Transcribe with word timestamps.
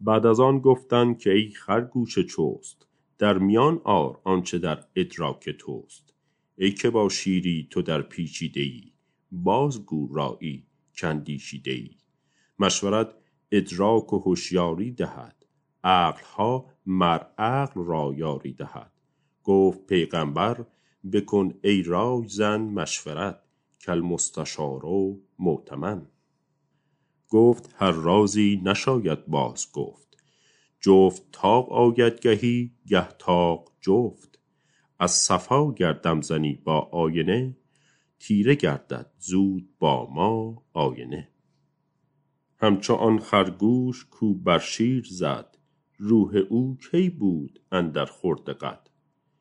بعد 0.00 0.26
از 0.26 0.40
آن 0.40 0.58
گفتند 0.58 1.18
که 1.18 1.32
ای 1.32 1.50
خرگوش 1.50 2.18
چوست 2.18 2.86
در 3.18 3.38
میان 3.38 3.80
آر 3.84 4.20
آنچه 4.24 4.58
در 4.58 4.84
ادراک 4.96 5.50
توست. 5.50 6.14
ای 6.58 6.72
که 6.72 6.90
با 6.90 7.08
شیری 7.08 7.68
تو 7.70 7.82
در 7.82 8.02
پیچیده 8.02 8.60
ای 8.60 8.92
بازگو 9.32 10.14
رایی 10.14 10.66
کندیشیده 10.96 11.70
ای 11.70 11.90
مشورت 12.58 13.14
ادراک 13.52 14.12
و 14.12 14.18
هوشیاری 14.18 14.92
دهد 14.92 15.46
عقلها 15.84 16.66
مر 16.86 17.20
عقل 17.38 17.84
را 17.84 18.14
یاری 18.16 18.52
دهد. 18.52 18.92
گفت 19.44 19.86
پیغمبر 19.86 20.66
بکن 21.12 21.54
ای 21.64 21.82
رای 21.82 22.28
زن 22.28 22.60
مشورت 22.60 23.40
کل 23.80 24.00
مستشار 24.00 24.86
و 24.86 25.20
معتمن 25.38 26.06
گفت 27.28 27.74
هر 27.78 27.90
رازی 27.90 28.60
نشاید 28.64 29.26
باز 29.26 29.72
گفت. 29.72 30.16
جفت 30.80 31.22
تاق 31.32 31.72
آید 31.72 32.20
گهی 32.20 32.72
گه 32.86 33.08
تاق 33.18 33.72
جفت. 33.80 34.38
از 34.98 35.10
صفا 35.10 35.72
گردم 35.72 36.20
زنی 36.20 36.54
با 36.64 36.78
آینه 36.80 37.56
تیره 38.18 38.54
گردد 38.54 39.10
زود 39.18 39.68
با 39.78 40.10
ما 40.10 40.62
آینه. 40.72 41.28
همچو 42.58 42.94
آن 42.94 43.18
خرگوش 43.18 44.04
کو 44.04 44.34
بر 44.34 44.58
شیر 44.58 45.06
زد 45.10 45.58
روح 45.98 46.36
او 46.36 46.78
کی 46.90 47.10
بود 47.10 47.60
اندر 47.72 48.04
خورد 48.04 48.48
قد. 48.48 48.90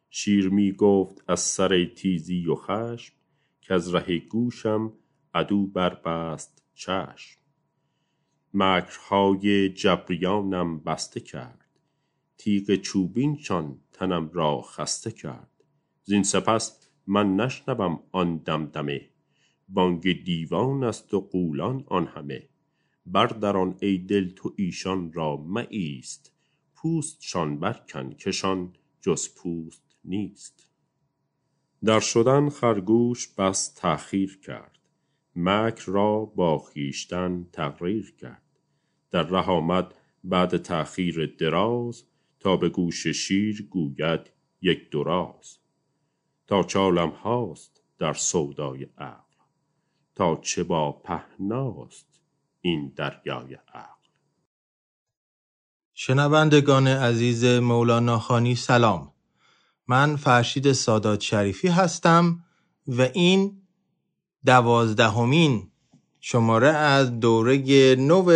شیر 0.09 0.49
می 0.49 0.71
گفت 0.71 1.23
از 1.27 1.39
سر 1.39 1.85
تیزی 1.85 2.47
و 2.47 2.55
خشم 2.55 3.13
کز 3.61 3.95
ره 3.95 4.19
گوشم 4.19 4.93
عدو 5.33 5.67
بربست 5.67 6.63
چشم. 6.73 7.42
مکرهای 8.53 9.69
جبریانم 9.69 10.79
بسته 10.79 11.19
کرد. 11.19 11.79
تیغ 12.37 12.75
چوبینشان 12.75 13.79
تنم 13.93 14.29
را 14.33 14.61
خسته 14.61 15.11
کرد. 15.11 15.63
زین 16.03 16.23
سپس 16.23 16.79
من 17.07 17.35
نشنوم 17.35 17.99
آن 18.11 18.37
دمدمه. 18.37 19.09
بانگ 19.69 20.23
دیوان 20.23 20.83
است 20.83 21.13
و 21.13 21.19
غولان 21.19 21.83
آن 21.87 22.07
همه. 22.07 22.49
بردران 23.05 23.75
ای 23.81 23.97
دل 23.97 24.29
تو 24.29 24.53
ایشان 24.55 25.13
را 25.13 25.37
مایست 25.37 26.31
پوستشان 26.75 27.59
برکن 27.59 28.09
کشان 28.09 28.73
جز 29.01 29.35
پوست 29.35 29.95
نیست. 30.05 30.67
در 31.83 31.99
شدن 31.99 32.49
خرگوش 32.49 33.27
بس 33.27 33.73
تأخیر 33.73 34.39
کرد. 34.45 34.79
مکر 35.35 35.91
را 35.91 36.25
با 36.25 36.57
خویشتن 36.57 37.47
تقریر 37.51 38.13
کرد. 38.21 38.42
در 39.13 39.23
ره 39.23 39.45
آمد 39.45 39.95
بعد 40.23 40.57
تأخیر 40.57 41.35
دراز 41.39 42.03
تا 42.39 42.57
به 42.57 42.69
گوش 42.69 43.07
شیر 43.07 43.67
گوید 43.71 44.21
یک 44.61 44.89
دو 44.89 45.03
راز. 45.03 45.57
تا 46.47 46.63
چه 46.63 46.79
عالم 46.79 47.09
هاست 47.09 47.81
در 47.99 48.13
سودای 48.13 48.87
عقل 48.97 49.37
تا 50.15 50.35
چه 50.35 50.63
با 50.63 50.91
پهناست 50.91 52.21
این 52.61 52.93
دریای 52.95 53.53
عقل. 53.73 54.09
شنوندگان 55.93 56.87
عزیز 56.87 57.45
مولانا 57.45 58.19
خانی 58.19 58.55
سلام. 58.55 59.13
من 59.87 60.15
فرشید 60.15 60.71
سادات 60.71 61.21
شریفی 61.21 61.67
هستم 61.67 62.43
و 62.87 63.01
این 63.01 63.61
دوازدهمین 64.45 65.71
شماره 66.25 66.67
از 66.67 67.19
دوره 67.19 67.95
نو 67.95 68.31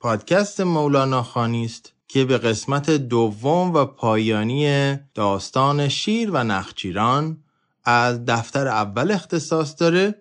پادکست 0.00 0.60
مولانا 0.60 1.22
خانی 1.22 1.64
است 1.64 1.92
که 2.08 2.24
به 2.24 2.38
قسمت 2.38 2.90
دوم 2.90 3.74
و 3.74 3.84
پایانی 3.84 4.94
داستان 5.14 5.88
شیر 5.88 6.30
و 6.30 6.44
نخچیران 6.44 7.36
از 7.84 8.24
دفتر 8.24 8.68
اول 8.68 9.10
اختصاص 9.10 9.74
داره 9.78 10.14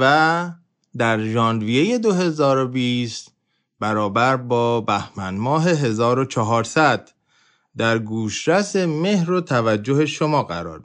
و 0.00 0.50
در 0.98 1.24
ژانویه 1.24 1.98
2020 1.98 3.32
برابر 3.80 4.36
با 4.36 4.80
بهمن 4.80 5.36
ماه 5.36 5.68
1400 5.68 7.10
در 7.76 7.98
گوشرس 7.98 8.76
مهر 8.76 9.30
و 9.30 9.40
توجه 9.40 10.06
شما 10.06 10.42
قرار 10.42 10.84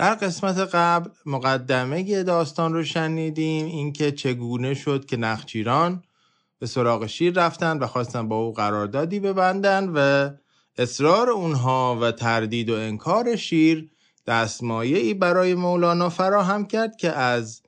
در 0.00 0.14
قسمت 0.14 0.58
قبل 0.58 1.10
مقدمه 1.26 2.22
داستان 2.22 2.72
رو 2.72 2.84
شنیدیم 2.84 3.66
اینکه 3.66 4.12
چگونه 4.12 4.74
شد 4.74 5.04
که 5.04 5.16
نخچیران 5.16 6.02
به 6.58 6.66
سراغ 6.66 7.06
شیر 7.06 7.32
رفتن 7.34 7.78
و 7.78 7.86
خواستن 7.86 8.28
با 8.28 8.36
او 8.36 8.52
قراردادی 8.52 9.20
ببندن 9.20 9.88
و 9.94 10.30
اصرار 10.78 11.30
اونها 11.30 11.98
و 12.00 12.12
تردید 12.12 12.70
و 12.70 12.74
انکار 12.74 13.36
شیر 13.36 13.90
دستمایه 14.26 14.98
ای 14.98 15.14
برای 15.14 15.54
مولانا 15.54 16.08
فراهم 16.08 16.66
کرد 16.66 16.96
که 16.96 17.12
از 17.12 17.62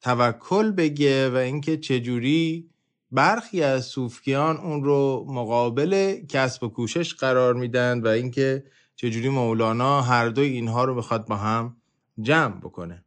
توکل 0.00 0.70
بگه 0.70 1.30
و 1.30 1.36
اینکه 1.36 1.76
چجوری 1.76 2.70
برخی 3.12 3.62
از 3.62 3.84
صوفیان 3.84 4.56
اون 4.56 4.84
رو 4.84 5.26
مقابل 5.28 6.20
کسب 6.28 6.64
و 6.64 6.68
کوشش 6.68 7.14
قرار 7.14 7.54
میدن 7.54 8.00
و 8.00 8.06
اینکه 8.06 8.64
چجوری 9.02 9.28
مولانا 9.28 10.02
هر 10.02 10.28
دو 10.28 10.42
اینها 10.42 10.84
رو 10.84 10.94
بخواد 10.94 11.26
با 11.26 11.36
هم 11.36 11.76
جمع 12.20 12.56
بکنه. 12.56 13.04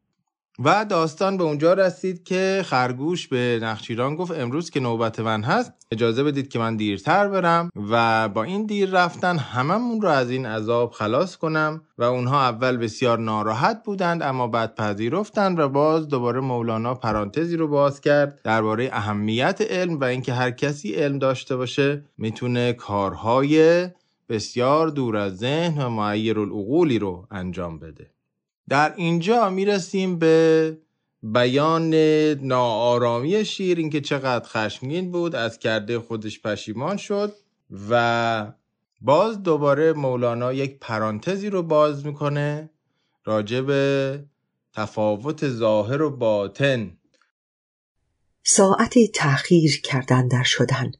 و 0.59 0.85
داستان 0.85 1.37
به 1.37 1.43
اونجا 1.43 1.73
رسید 1.73 2.23
که 2.23 2.61
خرگوش 2.65 3.27
به 3.27 3.59
نخچیران 3.61 4.15
گفت 4.15 4.31
امروز 4.31 4.69
که 4.69 4.79
نوبت 4.79 5.19
من 5.19 5.43
هست 5.43 5.71
اجازه 5.91 6.23
بدید 6.23 6.49
که 6.49 6.59
من 6.59 6.75
دیرتر 6.75 7.27
برم. 7.27 7.69
و 7.89 8.29
با 8.29 8.43
این 8.43 8.65
دیر 8.65 8.89
رفتن 8.89 9.37
هممون 9.37 10.01
رو 10.01 10.09
از 10.09 10.29
این 10.29 10.45
عذاب 10.45 10.91
خلاص 10.91 11.35
کنم. 11.35 11.81
و 11.97 12.03
اونها 12.03 12.41
اول 12.41 12.77
بسیار 12.77 13.19
ناراحت 13.19 13.83
بودند 13.83 14.23
اما 14.23 14.47
بعد 14.47 14.75
پذیرفتند 14.75 15.59
و 15.59 15.69
باز 15.69 16.07
دوباره 16.07 16.39
مولانا 16.39 16.93
پرانتزی 16.93 17.57
رو 17.57 17.67
باز 17.67 18.01
کرد 18.01 18.41
درباره 18.43 18.89
اهمیت 18.93 19.61
علم 19.69 19.99
و 19.99 20.03
اینکه 20.03 20.33
هر 20.33 20.51
کسی 20.51 20.93
علم 20.93 21.19
داشته 21.19 21.55
باشه 21.55 22.05
می‌تونه 22.17 22.73
کارهای 22.73 23.87
بسیار 24.29 24.87
دور 24.87 25.17
از 25.17 25.37
ذهن 25.37 25.81
و 25.81 25.89
معیر 25.89 26.39
العقولی 26.39 26.99
رو 26.99 27.27
انجام 27.31 27.79
بده. 27.79 28.14
در 28.69 28.93
اینجا 28.95 29.49
می‌رسیم 29.49 30.19
به 30.19 30.77
بیان 31.23 31.93
ناآرامی 32.33 33.45
شیر 33.45 33.77
اینکه 33.77 34.01
چقدر 34.01 34.47
خشمگین 34.47 35.11
بود 35.11 35.35
از 35.35 35.59
کرده 35.59 35.99
خودش 35.99 36.41
پشیمان 36.41 36.97
شد 36.97 37.33
و 37.89 38.53
باز 39.01 39.43
دوباره 39.43 39.93
مولانا 39.93 40.53
یک 40.53 40.79
پرانتزی 40.79 41.49
رو 41.49 41.63
باز 41.63 42.05
می‌کنه 42.05 42.69
راجع 43.23 43.61
به 43.61 44.23
تفاوت 44.73 45.49
ظاهر 45.49 46.01
و 46.01 46.17
باطن. 46.17 46.97
ساعتی 48.43 49.07
تأخیر 49.07 49.81
کردن 49.81 50.27
در 50.27 50.43
شدن. 50.43 50.91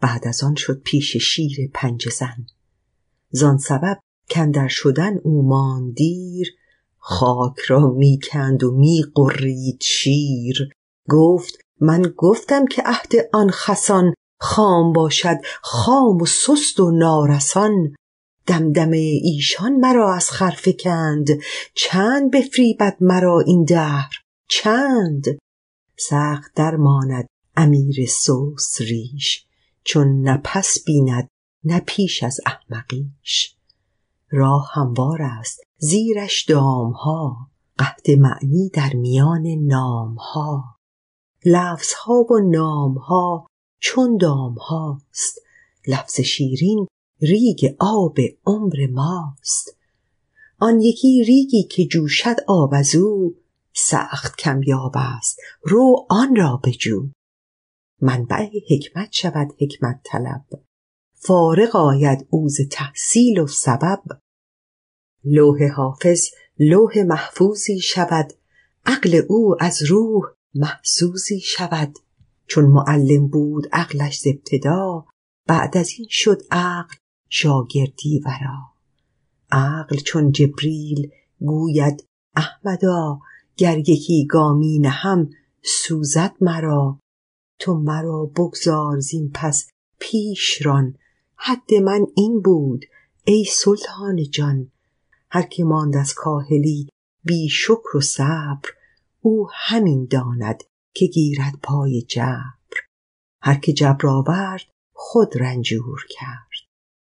بعد 0.00 0.28
از 0.28 0.44
آن 0.44 0.54
شد 0.54 0.82
پیش 0.82 1.16
شیر 1.16 1.70
پنج 1.74 2.08
زن. 2.08 2.46
زان 3.30 3.58
سبب 3.58 3.98
کندر 4.30 4.68
شدن 4.68 5.18
او 5.18 5.48
ماندیر 5.48 6.56
خاک 7.06 7.58
را 7.68 7.86
می‌کند 7.86 8.64
و 8.64 8.70
میقرید 8.70 9.82
شیر. 9.82 10.68
گفت 11.10 11.58
من 11.80 12.02
گفتم 12.16 12.66
که 12.66 12.82
عهد 12.86 13.12
آن 13.32 13.50
خسان 13.50 14.14
خام 14.40 14.92
باشد 14.92 15.36
خام 15.62 16.22
و 16.22 16.26
سست 16.26 16.80
و 16.80 16.90
نارسان. 16.90 17.94
دمدمه 18.46 18.96
ایشان 19.22 19.72
مرا 19.76 20.14
از 20.14 20.30
خرفه 20.30 20.72
کند 20.72 21.26
چند 21.74 22.30
بفریبد 22.30 22.96
مرا 23.00 23.40
این 23.40 23.64
دهر؟ 23.64 24.10
چند؟ 24.48 25.24
سخت 25.96 26.54
درماند 26.54 27.26
امیر 27.56 28.06
سوس 28.06 28.80
ریش 28.80 29.46
چون 29.84 30.22
نه 30.22 30.40
پس 30.44 30.78
بیند 30.86 31.28
نه 31.64 31.82
از 32.22 32.40
احمقیش. 32.46 33.56
راه 34.30 34.70
هموار 34.74 35.22
است. 35.22 35.60
زیرش 35.84 36.44
دامها 36.44 37.50
قهد 37.78 38.10
معنی 38.10 38.70
در 38.74 38.92
میان 38.94 39.46
نامها. 39.46 40.64
لفظها 41.44 42.14
و 42.14 42.38
نامها 42.50 43.46
چون 43.80 44.16
دامهاست 44.16 45.40
لفظ 45.86 46.20
شیرین 46.20 46.86
ریگ 47.20 47.74
آب 47.80 48.18
عمر 48.46 48.86
ماست. 48.92 49.76
آن 50.58 50.80
یکی 50.80 51.24
ریگی 51.24 51.62
که 51.62 51.84
جوشد 51.84 52.36
آب 52.48 52.70
از 52.74 52.94
او 52.94 53.36
سخت 53.74 54.36
کمیاب 54.38 54.92
است 54.94 55.40
رو 55.62 56.06
آن 56.10 56.36
را 56.36 56.60
بجو. 56.64 57.08
منبع 58.00 58.48
حکمت 58.70 59.08
شود 59.12 59.48
حکمت 59.60 60.00
طلب. 60.04 60.44
فارغ 61.14 61.76
آید 61.76 62.26
اوز 62.30 62.56
تحصیل 62.70 63.40
و 63.40 63.46
سبب 63.46 64.02
لوح 65.24 65.68
حافظ 65.76 66.30
لوح 66.58 66.98
محفوظی 66.98 67.80
شود. 67.80 68.32
عقل 68.86 69.22
او 69.28 69.56
از 69.60 69.82
روح 69.82 70.24
محسوزی 70.54 71.40
شود. 71.40 71.98
چون 72.46 72.64
معلم 72.64 73.28
بود 73.28 73.68
عقلش 73.72 74.18
ز 74.18 74.26
ابتدا 74.26 75.04
بعد 75.46 75.76
از 75.76 75.90
این 75.98 76.06
شد 76.10 76.42
عقل 76.50 76.94
شاگردی 77.28 78.22
ورا. 78.24 78.58
عقل 79.52 79.96
چون 79.96 80.32
جبریل 80.32 81.10
گوید 81.40 82.06
احمدا 82.36 83.18
گر 83.56 83.78
یکی 83.78 84.26
گامی 84.30 84.78
نهم 84.78 85.30
سوزد 85.62 86.32
مرا. 86.40 86.98
تو 87.58 87.74
مرا 87.74 88.30
بگذار 88.36 89.00
زین 89.00 89.30
پس 89.34 89.70
پیش 89.98 90.66
ران 90.66 90.94
حد 91.36 91.74
من 91.74 92.06
این 92.16 92.40
بود 92.40 92.84
ای 93.24 93.44
سلطان 93.44 94.22
جان. 94.30 94.70
هر 95.34 95.42
که 95.42 95.64
ماند 95.64 95.96
از 95.96 96.14
کاهلی 96.14 96.88
بی 97.24 97.48
شکر 97.48 97.96
و 97.96 98.00
صبر 98.00 98.70
او 99.20 99.48
همین 99.52 100.06
داند 100.10 100.64
که 100.94 101.06
گیرد 101.06 101.54
پای 101.62 102.02
جبر. 102.02 102.76
هر 103.42 103.54
که 103.54 103.72
جبر 103.72 104.06
آورد 104.06 104.60
خود 104.92 105.38
رنجور 105.38 106.06
کرد. 106.08 106.68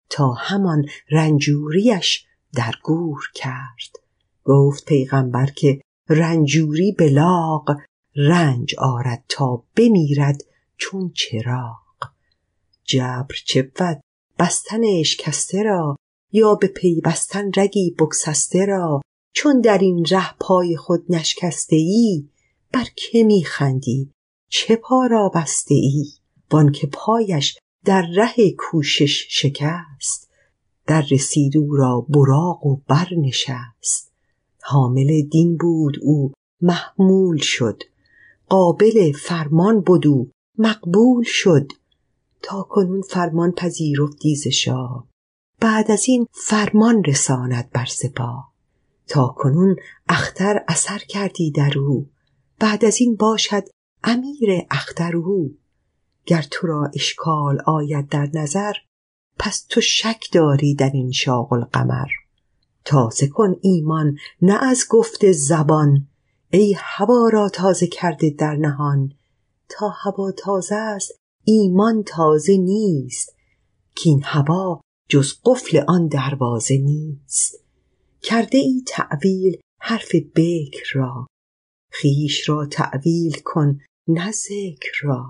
تا 0.10 0.32
همان 0.34 0.86
رنجوریش 1.12 2.26
در 2.54 2.74
گور 2.84 3.22
کرد. 3.34 4.06
گفت 4.44 4.86
پیغمبر 4.86 5.46
که 5.46 5.82
رنجوری 6.10 6.96
بلاغ 7.00 7.78
رنج 8.16 8.76
آرد 8.78 9.24
تا 9.30 9.64
بمیرد 9.78 10.42
چون 10.78 11.12
چراغ. 11.16 12.12
جبر 12.84 13.36
چه 13.46 13.72
بستن 14.40 14.82
اشکسته 15.00 15.64
را 15.64 15.96
یا 16.32 16.56
به 16.56 16.68
پیوستن 16.68 17.52
رگی 17.58 17.96
بکسسته 18.00 18.66
را 18.66 19.02
چون 19.36 19.62
در 19.62 19.78
این 19.78 20.06
ره 20.12 20.38
پای 20.40 20.78
خود 20.78 21.06
نشکسته 21.10 21.76
ای 21.76 22.30
بر 22.74 22.86
که 22.96 23.24
میخندی 23.24 24.12
چه 24.50 24.76
پا 24.76 25.06
را 25.06 25.32
بسته 25.36 25.76
ای 25.76 26.06
وان 26.52 26.72
که 26.72 26.88
پایش 26.94 27.58
در 27.86 28.06
ره 28.16 28.52
کوشش 28.58 29.28
شکست 29.30 30.32
در 30.88 31.06
رسید 31.12 31.58
او 31.58 31.76
را 31.76 32.06
براق 32.10 32.66
و 32.66 32.76
برنشست 32.88 34.12
حامل 34.64 35.22
دین 35.22 35.58
بود 35.58 35.98
او 36.02 36.32
محمول 36.62 37.38
شد. 37.38 37.84
قابل 38.50 39.12
فرمان 39.12 39.82
بود 39.82 40.08
او 40.08 40.32
مقبول 40.58 41.24
شد. 41.28 41.68
تا 42.42 42.64
کنون 42.64 43.02
فرمان 43.02 43.52
پذیرفتی 43.52 44.36
ز 44.36 44.48
شاه. 44.48 45.08
بعد 45.62 45.92
از 45.92 46.04
این 46.08 46.28
فرمان 46.32 47.04
رساند 47.04 47.70
بر 47.72 47.86
سپاه 47.86 48.54
تا 49.08 49.28
کنون 49.28 49.76
اختر 50.10 50.64
اثر 50.68 50.98
کردی 50.98 51.52
در 51.52 51.80
او. 51.80 52.10
بعد 52.60 52.86
از 52.86 53.02
این 53.02 53.16
باشد 53.16 53.64
امیر 54.04 54.66
اختر 54.72 55.16
او. 55.18 55.58
گر 56.26 56.46
تو 56.52 56.68
را 56.68 56.92
اشکال 56.96 57.62
آید 57.66 58.10
در 58.10 58.30
نظر 58.34 58.74
پس 59.40 59.66
تو 59.70 59.82
شک 59.82 60.24
داری 60.32 60.76
در 60.76 60.92
این 60.94 61.12
شاغ 61.12 61.54
القمر. 61.54 62.08
تازه 62.86 63.28
کن 63.28 63.56
ایمان 63.62 64.18
نه 64.42 64.64
از 64.64 64.86
گفت 64.90 65.32
زبان. 65.32 66.08
ای 66.50 66.76
هوا 66.78 67.30
را 67.34 67.50
تازه 67.50 67.88
کرده 67.88 68.30
در 68.30 68.56
نهان. 68.56 69.14
تا 69.70 69.90
هوا 69.90 70.32
تازه 70.32 70.76
است 70.76 71.12
ایمان 71.44 72.04
تازه 72.04 72.58
نیست. 72.58 73.36
کین 73.96 74.22
هوا 74.24 74.82
جز 75.12 75.34
قفل 75.46 75.84
آن 75.88 76.08
دروازه 76.08 76.78
نیست. 76.78 77.64
کرده 78.22 78.58
ای 78.58 78.84
تعویل 78.88 79.62
حرف 79.80 80.16
بکر 80.36 80.84
را. 80.94 81.28
خیش 81.92 82.50
را 82.50 82.66
تعویل 82.66 83.42
کن 83.44 83.80
نه 84.08 84.32
ذکر 84.32 84.92
را. 85.04 85.26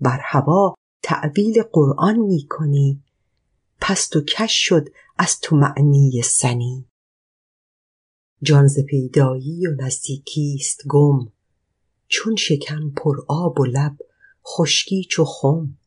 بر 0.00 0.20
هوا 0.22 0.74
تعویل 1.02 1.62
قرآن 1.72 2.18
می 2.18 2.46
کنی. 2.50 3.02
پس 3.80 4.08
تو 4.08 4.20
کش 4.20 4.52
شد 4.68 4.88
از 5.18 5.40
تو 5.40 5.56
معنی 5.56 6.22
سنی. 6.22 6.88
جان 8.42 8.66
ز 8.66 8.78
پیدایی 8.88 9.66
و 9.66 9.70
نزدیکیست 9.80 10.86
گم. 10.88 11.32
چون 12.08 12.36
شکم 12.36 12.90
پر 12.96 13.16
آب 13.28 13.60
و 13.60 13.64
لب 13.64 13.96
خشکی 14.46 15.04
چو 15.10 15.24
خم. 15.24 15.78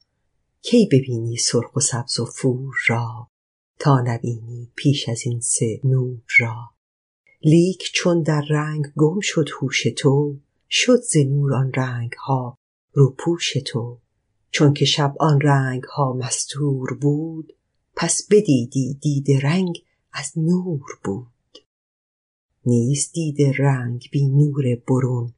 کی 0.62 0.90
ببینی 0.92 1.38
سرخ 1.38 1.76
و 1.76 1.80
سبز 1.80 2.20
و 2.20 2.26
فور 2.26 2.76
را 2.88 3.28
تا 3.80 4.02
نبینی 4.02 4.72
پیش 4.76 5.10
از 5.10 5.22
این 5.26 5.40
سه 5.40 5.80
نور 5.84 6.22
را؟ 6.40 6.70
لیک 7.42 7.92
چون 7.94 8.22
در 8.22 8.44
رنگ 8.50 8.86
گم 8.96 9.20
شد 9.20 9.50
هوش 9.62 9.84
تو 9.98 10.38
شد 10.70 11.02
ز 11.02 11.18
نور 11.18 11.54
آن 11.54 11.72
رنگ 11.76 12.12
ها 12.12 12.58
روپوش 12.94 13.54
تو. 13.66 14.00
چون 14.52 14.74
که 14.74 14.86
شب 14.86 15.16
آن 15.20 15.42
رنگ 15.42 15.84
ها 15.84 16.14
مستور 16.14 16.94
بود 17.02 17.54
پس 17.96 18.28
بدیدی 18.32 18.94
دید 18.94 19.32
رنگ 19.32 19.84
از 20.14 20.32
نور 20.36 21.00
بود. 21.04 21.58
نیست 22.66 23.14
دید 23.14 23.38
رنگ 23.58 24.10
بی 24.12 24.28
نور 24.28 24.64
برون 24.88 25.34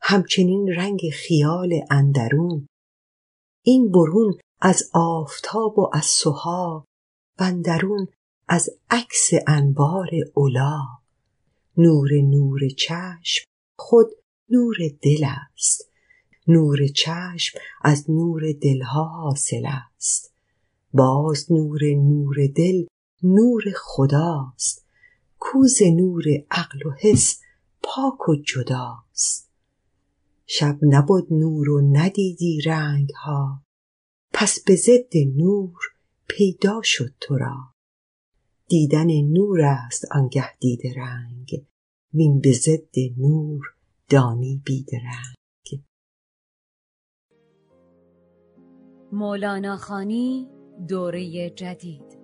همچنین 0.00 0.68
رنگ 0.68 1.00
خیال 1.12 1.80
اندرون. 1.90 2.66
این 3.62 3.92
برون 3.92 4.38
از 4.66 4.90
آفتاب 4.94 5.78
و 5.78 5.90
از 5.92 6.04
سها 6.04 6.84
وندرون 7.40 8.06
از 8.48 8.70
عکس 8.90 9.30
انوار 9.46 10.08
علا 10.36 10.80
نور 11.76 12.08
نور 12.12 12.60
چشم 12.78 13.44
خود 13.78 14.06
نور 14.50 14.76
دل 15.02 15.26
است. 15.52 15.90
نور 16.48 16.86
چشم 16.86 17.58
از 17.82 18.10
نور 18.10 18.42
دلها 18.62 19.04
حاصل 19.04 19.66
است. 19.66 20.34
باز 20.94 21.52
نور 21.52 21.80
نور 21.84 22.36
دل 22.56 22.86
نور 23.22 23.62
خداست. 23.76 24.86
کوز 25.38 25.82
نور 25.82 26.24
عقل 26.50 26.86
و 26.86 26.90
حس 27.00 27.40
پاک 27.82 28.28
و 28.28 28.36
جداست. 28.36 29.50
شب 30.46 30.78
نبود 30.82 31.32
نور 31.32 31.70
و 31.70 31.80
ندیدی 31.80 32.60
رنگ 32.60 33.08
ها 33.10 33.63
پس 34.44 34.64
به 34.64 34.76
ضد 34.76 35.16
نور 35.36 35.72
پیدا 36.28 36.80
شد 36.84 37.12
تو 37.20 37.38
را. 37.38 37.56
دیدن 38.68 39.06
نور 39.06 39.60
است 39.60 40.04
آنگه 40.12 40.56
دید 40.56 40.80
رنگ 40.96 41.66
وین 42.14 42.40
به 42.40 42.52
ضد 42.52 42.94
نور 43.18 43.74
دانی 44.08 44.62
بیدرنگ 44.64 45.36
مولانا 49.12 49.76
خانی 49.76 50.48
دوره 50.88 51.50
جدید. 51.50 52.18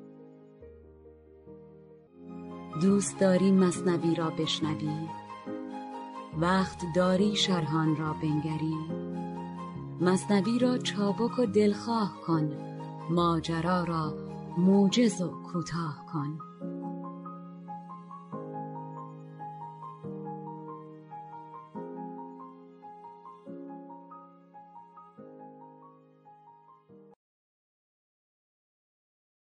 دوست 2.82 3.20
داری 3.20 3.50
مصنوی 3.50 4.14
را 4.14 4.30
بشنوی؟ 4.30 5.08
وقت 6.40 6.78
داری 6.96 7.36
شرحان 7.36 7.96
را 7.96 8.12
بنگری؟ 8.12 9.09
مصنوی 10.02 10.59
را 10.59 10.78
چابک 10.78 11.38
و 11.38 11.47
دلخواه 11.47 12.21
کن 12.26 12.57
ماجرا 13.11 13.85
را 13.85 14.14
موجز 14.59 15.21
و 15.21 15.28
کوتاه 15.28 16.07
کن. 16.12 16.38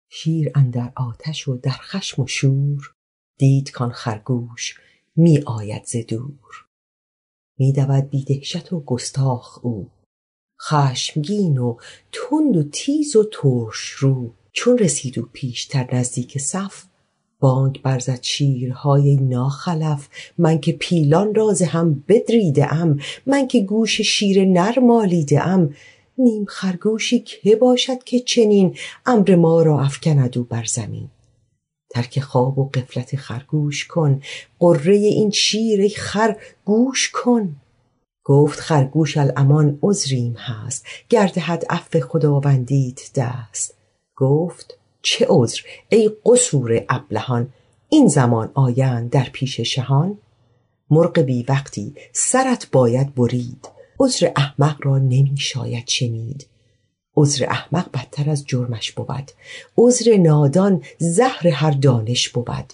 شیر 0.08 0.52
اندر 0.54 0.92
آتش 0.96 1.48
و 1.48 1.56
در 1.56 1.70
خشم 1.70 2.22
و 2.22 2.26
شور 2.26 2.94
دید 3.38 3.70
کان 3.70 3.90
خرگوش 3.92 4.80
می 5.16 5.42
آید 5.46 5.84
ز 5.84 5.96
دور. 6.08 6.66
می 7.58 7.72
دود 7.72 8.10
بی 8.10 8.42
و 8.72 8.80
گستاخ 8.80 9.64
او 9.64 9.90
خشمگین 10.62 11.58
و 11.58 11.76
تند 12.12 12.56
و 12.56 12.62
تیز 12.62 13.16
و 13.16 13.24
ترش 13.32 13.90
رو. 13.90 14.32
چون 14.52 14.78
رسید 14.78 15.18
و 15.18 15.28
پیشتر 15.32 15.94
نزدیک 15.94 16.38
صف 16.38 16.84
بانگ 17.40 17.82
برزد 17.82 18.18
شیرهای 18.22 19.16
ناخلف. 19.16 20.08
من 20.38 20.58
که 20.58 20.72
پیلان 20.72 21.34
راز 21.34 21.62
هم 21.62 22.04
بدریده 22.08 22.74
ام 22.74 23.00
من 23.26 23.48
که 23.48 23.60
گوش 23.60 24.00
شیر 24.00 24.44
نر 24.44 24.78
مالیده 24.78 25.46
ام. 25.46 25.74
نیم 26.18 26.44
خرگوشی 26.44 27.20
که 27.20 27.56
باشد 27.56 28.04
که 28.04 28.20
چنین؟ 28.20 28.76
امر 29.06 29.36
ما 29.36 29.62
را 29.62 29.80
افکند 29.80 30.38
او 30.38 30.44
بر 30.44 30.64
زمین. 30.64 31.08
ترک 31.90 32.20
خواب 32.20 32.58
و 32.58 32.70
قفلت 32.74 33.16
خرگوش 33.16 33.86
کن. 33.86 34.22
قره 34.58 34.96
این 34.96 35.30
شیر 35.30 35.80
ای 35.80 35.88
خر 35.88 36.36
گوش 36.64 37.10
کن. 37.10 37.56
گفت 38.30 38.60
خرگوش 38.60 39.16
الامان 39.16 39.78
عذریم 39.82 40.34
هست 40.38 40.86
گردهد 41.08 41.64
عفو 41.70 42.00
خداوندیت 42.00 43.10
دست. 43.14 43.74
گفت 44.16 44.78
چه 45.02 45.26
عذر 45.28 45.60
ای 45.88 46.10
قصور 46.24 46.84
ابلهان 46.88 47.48
این 47.88 48.08
زمان 48.08 48.50
آیند 48.54 49.10
در 49.10 49.28
پیش 49.32 49.60
شهان؟ 49.60 50.18
مرغ 50.90 51.18
بی 51.18 51.42
وقتی 51.42 51.94
سرت 52.12 52.66
باید 52.72 53.14
برید 53.14 53.68
عذر 53.98 54.30
احمق 54.36 54.76
را 54.82 54.98
نمی 54.98 55.36
شاید 55.38 55.88
شنید. 55.88 56.46
عذر 57.16 57.46
احمق 57.48 57.90
بدتر 57.94 58.30
از 58.30 58.44
جرمش 58.46 58.92
بود 58.92 59.30
عذر 59.76 60.16
نادان 60.16 60.82
زهر 60.98 61.48
هر 61.48 61.70
دانش 61.70 62.28
بود. 62.28 62.72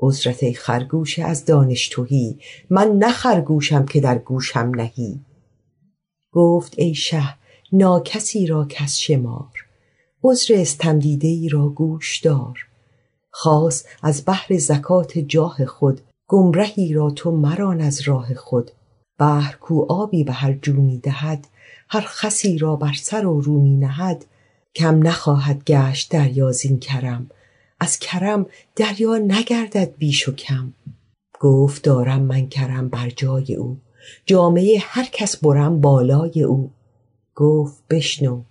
عذرت 0.00 0.42
ای 0.42 0.54
خرگوش 0.54 1.18
از 1.18 1.44
دانش 1.44 1.88
توهی 1.88 2.38
من 2.70 2.88
نه 2.98 3.12
خرگوشم 3.12 3.86
که 3.86 4.00
در 4.00 4.18
گوشم 4.18 4.70
نهی. 4.74 5.20
گفت 6.32 6.74
ای 6.78 6.94
شه 6.94 7.34
ناکسی 7.72 8.46
را 8.46 8.66
کس 8.68 8.98
شمار. 8.98 9.52
عذر 10.24 10.54
استمدیده 10.54 11.28
ای 11.28 11.48
را 11.48 11.68
گوش 11.68 12.20
دار. 12.20 12.66
خواست 13.30 13.88
از 14.02 14.22
بحر 14.26 14.58
زکات 14.58 15.18
جاه 15.18 15.64
خود 15.64 16.00
گمرهی 16.28 16.92
را 16.92 17.10
تو 17.10 17.30
مران 17.30 17.80
از 17.80 18.00
راه 18.00 18.34
خود. 18.34 18.70
بحر 19.18 19.56
کو 19.56 19.86
آبی 19.88 20.24
به 20.24 20.32
هر 20.32 20.52
جو 20.52 20.72
می 20.72 20.98
دهد 20.98 21.48
هر 21.88 22.04
خسی 22.06 22.58
را 22.58 22.76
بر 22.76 22.92
سر 22.92 23.26
و 23.26 23.40
رو 23.40 23.60
می 23.60 23.76
نهد. 23.76 24.24
کم 24.74 25.06
نخواهد 25.06 25.64
گشت 25.64 26.12
دریا 26.12 26.52
زین 26.52 26.78
کرم. 26.78 27.30
از 27.80 27.98
کرم 27.98 28.46
دریا 28.76 29.18
نگردد 29.18 29.94
بیش 29.98 30.28
و 30.28 30.32
کم. 30.34 30.72
گفت 31.40 31.82
دارم 31.82 32.22
من 32.22 32.48
کرم 32.48 32.88
بر 32.88 33.10
جای 33.10 33.54
او. 33.54 33.78
جامعه 34.26 34.78
هر 34.80 35.04
کس 35.12 35.36
برم 35.36 35.80
بالای 35.80 36.42
او. 36.42 36.70
گفت 37.34 37.82
بشنو 37.90 38.42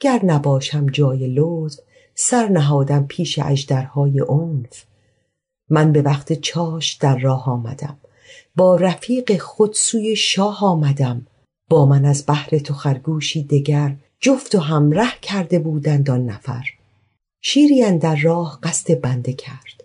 گر 0.00 0.20
نباشم 0.24 0.86
جای 0.86 1.34
لطف 1.34 1.80
سر 2.14 2.48
نهادم 2.48 3.06
پیش 3.08 3.38
اژدرهای 3.38 4.20
عنف. 4.20 4.84
من 5.70 5.92
به 5.92 6.02
وقت 6.02 6.32
چاش 6.32 6.92
در 6.92 7.18
راه 7.18 7.48
آمدم. 7.48 7.96
با 8.56 8.76
رفیق 8.76 9.38
خود 9.38 9.72
سوی 9.72 10.16
شاه 10.16 10.64
آمدم. 10.64 11.26
با 11.70 11.86
من 11.86 12.04
از 12.04 12.26
بهر 12.26 12.58
تو 12.58 12.74
خرگوشی 12.74 13.42
دگر 13.42 13.96
جفت 14.20 14.54
و 14.54 14.60
همره 14.60 15.12
کرده 15.22 15.58
بودند 15.58 16.10
آن 16.10 16.26
نفر. 16.26 16.62
شیری 17.44 17.98
در 17.98 18.16
راه 18.16 18.58
قصد 18.62 19.00
بنده 19.00 19.32
کرد. 19.32 19.84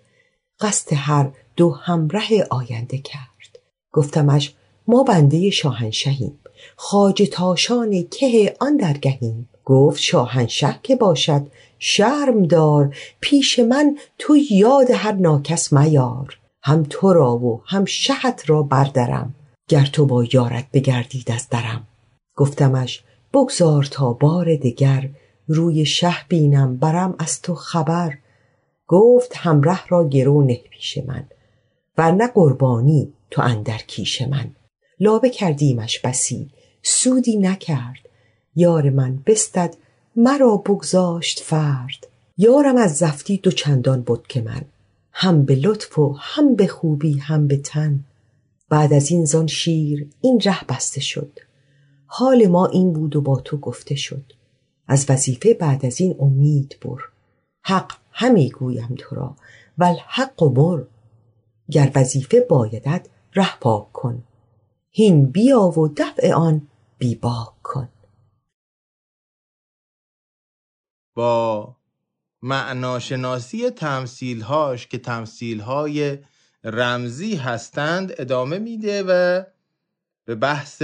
قصد 0.60 0.94
هر 0.94 1.32
دو 1.56 1.72
همره 1.72 2.48
آینده 2.50 2.98
کرد. 2.98 3.60
گفتمش 3.92 4.54
ما 4.88 5.04
بنده 5.04 5.50
شاهنشهیم. 5.50 6.40
خاج 6.76 7.30
تاشان 7.32 8.04
که 8.12 8.56
آن 8.60 8.78
درگهیم. 8.78 9.50
گفت 9.66 10.02
شاهنشه 10.02 10.80
که 10.84 10.96
باشد 10.96 11.48
شرم 11.80 12.44
دار. 12.44 12.96
پیش 13.20 13.60
من 13.60 13.98
تو 14.18 14.38
یاد 14.52 14.92
هر 14.92 15.12
ناکس 15.12 15.74
میار. 15.74 16.40
هم 16.64 16.86
تو 16.90 17.14
را 17.14 17.38
و 17.38 17.62
هم 17.66 17.86
شهت 17.86 18.44
را 18.48 18.64
بردرم. 18.64 19.36
گر 19.70 19.86
تو 19.86 20.06
با 20.06 20.24
یارت 20.24 20.72
بگردید 20.74 21.32
از 21.32 21.50
درم. 21.50 21.88
گفتمش 22.36 23.04
بگذار 23.34 23.84
تا 23.84 24.14
بار 24.14 24.56
دگر 24.56 25.10
روی 25.48 25.86
شه 25.86 26.16
بینم 26.30 26.77
برم 26.77 27.16
از 27.20 27.42
تو 27.42 27.56
خبر. 27.56 28.18
گفت 28.88 29.32
همره 29.36 29.88
را 29.88 30.10
گرو 30.10 30.44
نه 30.44 30.62
پیش 30.70 30.98
من 30.98 31.27
ورنه 31.98 32.27
قربانی 32.27 33.13
تو 33.32 33.42
اندر 33.42 33.77
کیش 33.77 34.22
من. 34.22 34.51
لابه 35.00 35.30
کردیمش 35.30 36.00
بسی 36.00 36.50
سودی 36.82 37.38
نکرد. 37.38 38.10
یار 38.56 38.89
من 38.89 39.20
بستد 39.25 39.75
مرا 40.16 40.58
بگذاشت 40.58 41.39
فرد. 41.39 42.08
یارم 42.38 42.77
از 42.77 42.98
زفتی 42.98 43.38
دو 43.38 43.51
چندان 43.51 44.01
بود 44.01 44.27
که 44.27 44.42
من 44.42 44.62
هم 45.12 45.46
به 45.46 45.56
لطف 45.56 46.00
و 46.00 46.16
هم 46.20 46.56
به 46.56 46.68
خوبی 46.68 47.18
هم 47.18 47.48
به 47.48 47.58
تن. 47.58 48.00
بعد 48.70 48.94
از 48.94 49.12
این 49.12 49.25
زان 49.25 49.48
شیر 49.48 50.08
این 50.22 50.39
ره 50.39 50.66
بسته 50.70 51.01
شد. 51.01 51.39
حال 52.06 52.48
ما 52.48 52.66
این 52.66 52.94
بود 52.94 53.16
و 53.16 53.22
با 53.22 53.39
تو 53.39 53.58
گفته 53.58 53.96
شد. 53.96 54.34
از 54.88 55.06
وظیفه 55.10 55.53
بعد 55.53 55.86
از 55.86 56.01
این 56.01 56.15
امید 56.20 56.77
بر. 56.82 57.01
حق 57.63 57.98
همی 58.12 58.50
گویم 58.50 58.96
تو 58.98 59.15
را 59.15 59.36
والحق 59.77 60.44
مر 60.44 60.84
گر 61.72 61.91
وظیفه 61.96 62.39
بایدد 62.50 63.10
ره 63.36 63.60
پاک 63.60 63.91
کن. 63.91 64.24
هین 64.89 65.25
بیا 65.25 65.62
و 65.62 65.88
دفع 65.88 66.34
آن 66.34 66.67
بیباک 66.98 67.62
کن. 67.63 67.89
با 71.15 71.75
معناشناسی 72.41 73.70
تمثیلهاش 73.70 74.88
که 74.88 74.98
تمثیلهای 74.98 76.17
رمزی 76.63 77.36
هستند 77.36 78.13
ادامه 78.17 78.60
میده 78.60 79.03
و 79.03 79.44
به 80.25 80.36
بحث 80.36 80.84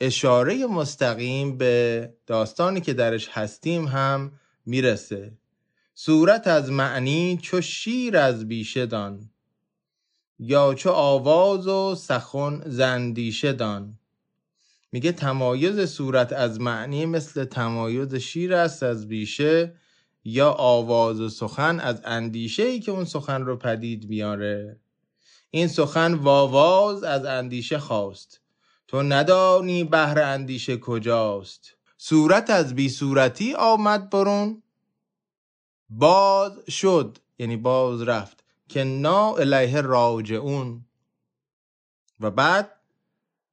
اشاره 0.00 0.66
مستقیم 0.66 1.58
به 1.58 2.14
داستانی 2.26 2.80
که 2.80 2.94
درش 2.94 3.28
هستیم 3.28 3.86
هم 3.86 4.32
می‌رسه. 4.66 5.32
صورت 5.94 6.46
از 6.46 6.70
معنی 6.70 7.38
چو 7.42 7.60
شیر 7.60 8.16
از 8.16 8.48
بیشه 8.48 8.86
دان 8.86 9.30
یا 10.38 10.74
چو 10.74 10.90
آواز 10.90 11.66
و 11.66 11.94
سخن 11.94 12.62
زندیشه 12.66 13.52
دان. 13.52 13.98
میگه 14.92 15.12
تمایز 15.12 15.80
صورت 15.80 16.32
از 16.32 16.60
معنی 16.60 17.06
مثل 17.06 17.44
تمایز 17.44 18.14
شیر 18.14 18.54
است 18.54 18.82
از 18.82 19.08
بیشه 19.08 19.74
یا 20.24 20.50
آواز 20.50 21.20
و 21.20 21.28
سخن 21.28 21.80
از 21.80 22.02
اندیشه 22.04 22.62
ای 22.62 22.80
که 22.80 22.92
اون 22.92 23.04
سخن 23.04 23.42
رو 23.42 23.56
پدید 23.56 24.08
میاره. 24.08 24.80
این 25.50 25.68
سخن 25.68 26.14
واواز 26.14 27.02
از 27.02 27.24
اندیشه 27.24 27.78
خواست. 27.78 28.40
تو 28.88 29.02
ندانی 29.02 29.84
بهر 29.84 30.18
اندیشه 30.18 30.76
کجاست؟ 30.76 31.76
صورت 31.98 32.50
از 32.50 32.74
بی 32.74 32.88
صورتی 32.88 33.54
آمد 33.54 34.10
برون. 34.10 34.62
باز 35.90 36.60
شد 36.70 37.18
یعنی 37.38 37.56
باز 37.56 38.02
رفت 38.02 38.44
که 38.68 38.84
نا 38.84 39.36
الیه 39.36 39.80
راجعون. 39.80 40.84
و 42.20 42.30
بعد 42.30 42.80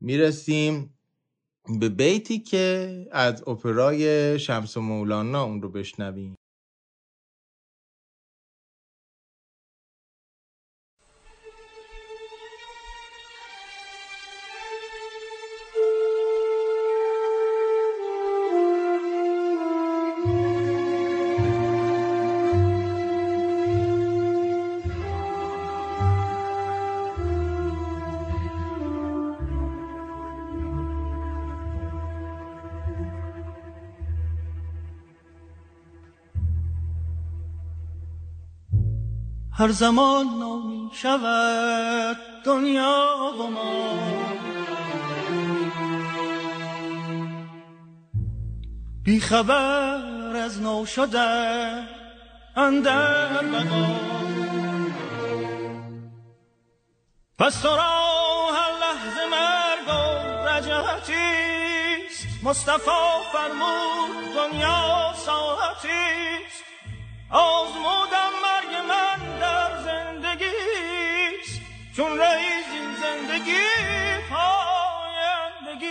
می‌رسیم 0.01 0.97
به 1.79 1.89
بیتی 1.89 2.39
که 2.39 3.07
از 3.11 3.47
اپرای 3.47 4.39
شمس 4.39 4.77
مولانا 4.77 5.43
اون 5.43 5.61
رو 5.61 5.69
بشنویم. 5.69 6.35
هر 39.65 39.71
زمان 39.71 40.25
نامی 40.39 40.89
شود 40.93 42.17
دنیا 42.45 43.15
و 43.39 43.47
ما. 43.47 43.99
بی 49.03 49.19
خبر 49.19 50.35
از 50.35 50.61
نو 50.61 50.85
شده 50.85 51.83
اندر 52.55 53.43
بقا. 53.43 53.87
پس 57.39 57.61
تو 57.61 57.67
را 57.67 58.51
هر 58.53 58.71
لحظه 58.83 59.25
مرگ 59.31 59.87
و 59.87 59.91
رجعتیست 60.47 62.27
مصطفی 62.43 62.91
فرمود 63.31 64.33
دنیا 64.35 65.13
ساعتیست 65.25 66.64
آزمودم 67.29 68.31
مرگ 68.43 68.75
من 68.89 69.39
در 69.39 69.83
زندگیست 69.83 71.61
چون 71.95 72.17
رئیس 72.19 72.65
این 72.73 72.95
زندگی 73.01 73.65
پایندگیست 74.29 75.85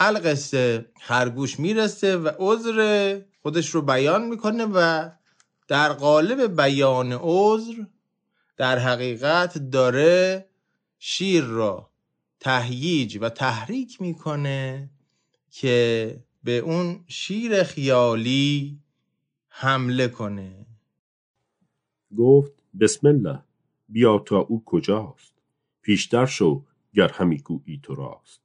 القصه 0.00 0.90
خرگوش 1.00 1.60
می‌رسه 1.60 2.16
و 2.16 2.30
عذر 2.38 3.20
خودش 3.42 3.68
رو 3.68 3.82
بیان 3.82 4.22
می‌کنه 4.22 4.64
و 4.64 5.10
در 5.68 5.92
قالب 5.92 6.56
بیان 6.62 7.12
عذر 7.12 7.74
در 8.56 8.78
حقیقت 8.78 9.58
داره 9.58 10.46
شیر 10.98 11.44
را 11.44 11.90
تهییج 12.40 13.18
و 13.20 13.28
تحریک 13.28 14.02
می‌کنه 14.02 14.90
که 15.50 16.24
به 16.44 16.58
اون 16.58 17.04
شیر 17.08 17.62
خیالی 17.62 18.80
حمله 19.48 20.08
کنه. 20.08 20.66
گفت 22.18 22.52
بسم 22.80 23.06
الله 23.06 23.42
بیا 23.88 24.18
تا 24.18 24.38
او 24.38 24.62
کجاست؟ 24.64 25.34
پیشتر 25.82 26.26
شو 26.26 26.64
گر 26.94 27.08
همی 27.08 27.38
گویی 27.38 27.80
تو 27.82 27.94
راست. 27.94 28.40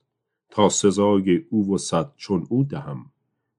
تا 0.50 0.70
سزای 0.70 1.36
او 1.50 1.74
و 1.74 1.78
صد 1.78 2.14
چون 2.16 2.48
او 2.50 2.64
دهم 2.64 3.12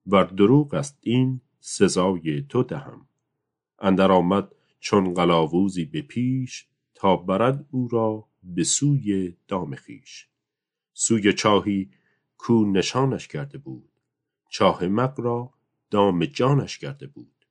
ور 0.06 0.24
دروغ 0.24 0.74
است 0.74 0.98
این 1.00 1.40
سزای 1.60 2.42
تو 2.48 2.62
دهم. 2.62 3.06
اندر 3.78 4.12
آمد 4.12 4.54
چون 4.84 5.14
قلاووزی 5.14 5.84
به 5.84 6.02
پیش 6.02 6.66
تا 6.94 7.16
برد 7.16 7.66
او 7.70 7.88
را 7.88 8.28
به 8.42 8.64
سوی 8.64 9.36
دام 9.48 9.74
خویش. 9.74 10.28
سوی 10.92 11.32
چاهی 11.32 11.90
کو 12.38 12.64
نشانش 12.64 13.28
کرده 13.28 13.58
بود. 13.58 13.92
چاه 14.50 14.86
مغ 14.86 15.20
را 15.20 15.54
دام 15.90 16.24
جانش 16.24 16.78
کرده 16.78 17.06
بود. 17.06 17.46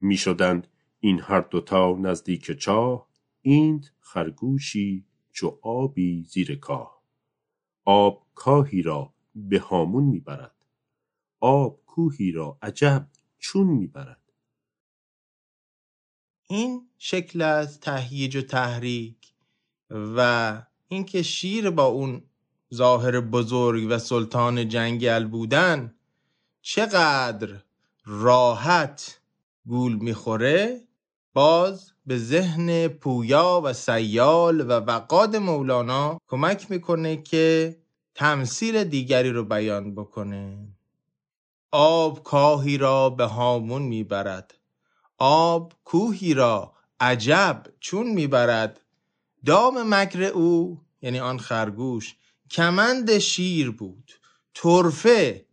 می 0.00 0.16
شدند 0.16 0.68
این 1.00 1.20
هر 1.20 1.40
دوتا 1.40 1.96
نزدیک 2.00 2.52
چاه 2.52 3.08
اینت 3.42 3.90
خرگوشی 4.00 5.04
چو 5.32 5.58
آبی 5.62 6.22
زیر 6.22 6.56
کاه. 6.56 7.02
آب 7.84 8.26
کاهی 8.34 8.82
را 8.82 9.14
به 9.34 9.58
هامون 9.58 10.04
می 10.04 10.20
برد. 10.20 10.64
آب 11.40 11.80
کوهی 11.86 12.32
را 12.32 12.58
عجب 12.62 13.08
چون 13.38 13.66
می 13.66 13.86
برد. 13.86 14.27
این 16.50 16.88
شکل 16.98 17.42
از 17.42 17.80
تهییج 17.80 18.36
و 18.36 18.42
تحریک 18.42 19.32
و 19.90 20.62
اینکه 20.88 21.22
شیر 21.22 21.70
با 21.70 21.84
اون 21.84 22.22
ظاهر 22.74 23.20
بزرگ 23.20 23.86
و 23.90 23.98
سلطان 23.98 24.68
جنگل 24.68 25.24
بودن 25.24 25.94
چقدر 26.62 27.48
راحت 28.04 29.20
گول 29.66 29.94
می‌خوره 29.96 30.80
باز 31.34 31.92
به 32.06 32.18
ذهن 32.18 32.88
پویا 32.88 33.60
و 33.64 33.72
سیال 33.72 34.60
و 34.60 34.72
وقاد 34.72 35.36
مولانا 35.36 36.18
کمک 36.28 36.70
می‌کنه 36.70 37.22
که 37.22 37.76
تمثیل 38.14 38.84
دیگری 38.84 39.30
رو 39.30 39.44
بیان 39.44 39.94
بکنه. 39.94 40.68
آب 41.70 42.22
کاهی 42.22 42.78
را 42.78 43.10
به 43.10 43.24
هامون 43.24 43.82
می‌برد. 43.82 44.57
آب 45.18 45.72
کوهی 45.84 46.34
را 46.34 46.72
عجب 47.00 47.62
چون 47.80 48.08
می‌برد. 48.08 48.80
دام 49.46 49.94
مکر 49.94 50.22
او 50.22 50.80
یعنی 51.02 51.20
آن 51.20 51.38
خرگوش 51.38 52.16
کمند 52.50 53.18
شیر 53.18 53.70
بود. 53.70 54.12
طرفه 54.54 55.46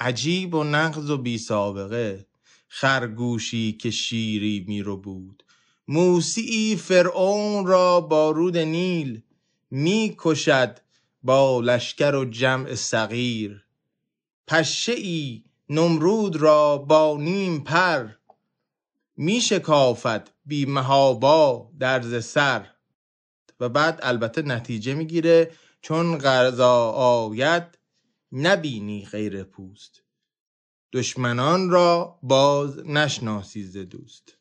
عجیب 0.00 0.54
و 0.54 0.64
نغز 0.64 1.10
و 1.10 1.18
بی 1.18 1.38
سابقه. 1.38 2.26
خرگوشی 2.68 3.72
که 3.72 3.90
شیری 3.90 4.64
میرو 4.68 4.96
بود. 4.96 5.44
موسیی 5.88 6.76
فرعون 6.76 7.66
را 7.66 8.00
با 8.00 8.30
رود 8.30 8.56
نیل 8.56 9.22
می‌کشد 9.70 10.78
با 11.22 11.60
لشکر 11.60 12.14
و 12.14 12.24
جمع 12.24 12.74
صغیر. 12.74 13.64
پشه 14.46 14.92
ای 14.92 15.44
نمرود 15.68 16.36
را 16.36 16.78
با 16.78 17.16
نیم 17.20 17.60
پر 17.60 18.08
میشکافد 19.16 20.30
بی 20.44 20.66
محابا 20.66 21.70
درز 21.80 22.24
سر. 22.24 22.66
و 23.60 23.68
بعد 23.68 24.00
البته 24.02 24.42
نتیجه 24.42 24.94
می‌گیره 24.94 25.50
چون 25.80 26.18
غذا 26.18 26.90
آید 26.90 27.78
نبینی 28.32 29.04
غیر 29.04 29.44
پوست. 29.44 30.02
دشمنان 30.92 31.70
را 31.70 32.18
باز 32.22 32.78
نشناسی 32.86 33.84
دوست. 33.84 34.38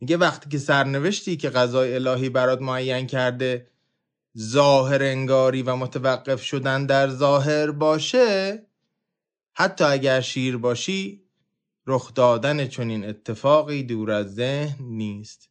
میگه 0.00 0.16
وقتی 0.16 0.50
که 0.50 0.58
سرنوشتی 0.58 1.36
که 1.36 1.50
غذای 1.50 1.94
الهی 1.94 2.28
برات 2.28 2.62
معین 2.62 3.06
کرده 3.06 3.70
ظاهر 4.38 5.02
انگاری 5.02 5.62
و 5.62 5.76
متوقف 5.76 6.42
شدن 6.42 6.86
در 6.86 7.08
ظاهر 7.08 7.70
باشه 7.70 8.66
حتی 9.52 9.84
اگر 9.84 10.20
شیر 10.20 10.56
باشی 10.56 11.23
رخ 11.86 12.14
دادن 12.14 12.66
چنین 12.66 13.04
اتفاقی 13.04 13.82
دور 13.82 14.10
از 14.10 14.34
ذهن 14.34 14.84
نیست. 14.84 15.50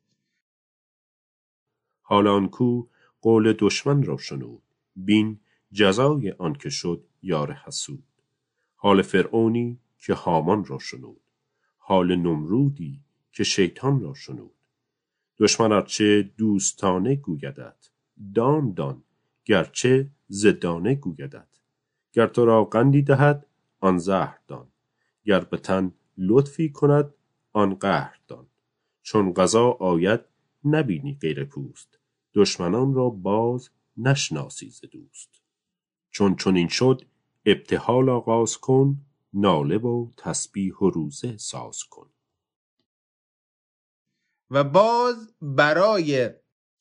حال 2.02 2.28
آن 2.28 2.50
کو 2.50 2.84
قول 3.22 3.54
دشمن 3.60 4.04
را 4.04 4.17
شنود. 4.17 4.63
بین 4.96 5.39
جزای 5.72 6.32
آنکه 6.32 6.69
شد 6.69 7.04
یار 7.22 7.52
حسود. 7.52 8.04
حال 8.76 9.02
فرعونی 9.02 9.80
که 9.98 10.13
هامان 10.13 10.65
را 10.65 10.80
شنود. 10.80 11.22
حال 11.78 12.15
نمرودی 12.15 13.02
که 13.32 13.43
شیطان 13.43 14.02
را 14.02 14.13
شنود. 14.13 14.56
دشمن 15.38 15.72
ارچه 15.72 16.32
دوستانه 16.38 17.15
گویدت 17.15 17.89
دان 18.36 18.74
دان 18.74 19.04
گرچه 19.46 20.10
زدانه 20.28 20.96
گویدت. 20.96 21.60
گر 22.12 22.28
تو 22.28 22.46
را 22.46 22.65
قندی 22.65 23.02
دهد 23.02 23.46
آن 23.80 23.98
زهر 23.98 24.39
دان. 24.48 24.67
گر 25.26 25.39
به 25.39 25.58
تن 25.58 25.93
لطفی 26.17 26.69
کند 26.69 27.13
آن 27.54 27.76
قهر 27.76 28.19
دان 28.28 28.47
چون 29.04 29.34
قضا 29.34 29.71
آید 29.71 30.19
نبینی 30.65 31.17
غیر 31.21 31.43
پوست. 31.43 31.99
دشمنان 32.34 32.93
را 32.93 33.10
باز 33.10 33.69
نشناسی 33.97 34.69
ز 34.69 34.82
دوست. 34.82 35.41
چون 36.12 36.36
چنین 36.36 36.67
شد 36.67 37.02
ابتهال 37.45 38.10
آغاز 38.10 38.58
کن 38.58 38.97
ناله 39.34 39.78
و 39.78 40.08
تسبیح 40.17 40.76
و 40.76 40.89
روزه 40.89 41.38
ساز 41.38 41.84
کن. 41.84 42.10
و 44.52 44.63
باز 44.63 45.34
برای 45.41 46.30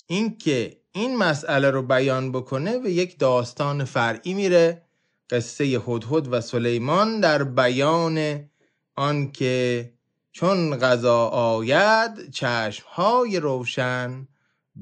اینکه 0.06 0.80
این 0.92 1.16
مسئله 1.16 1.70
رو 1.70 1.82
بیان 1.82 2.32
بکنه 2.32 2.78
و 2.78 2.86
یک 2.86 3.18
داستان 3.18 3.84
فرعی 3.84 4.34
میره. 4.34 4.82
قصه 5.30 5.64
هدهد 5.64 6.28
و 6.32 6.40
سلیمان 6.40 7.20
در 7.20 7.44
بیان 7.44 8.48
آنکه 8.94 9.92
چون 10.32 10.76
غذا 10.76 11.26
آید 11.28 12.30
چشمهای 12.30 13.40
روشن 13.40 14.28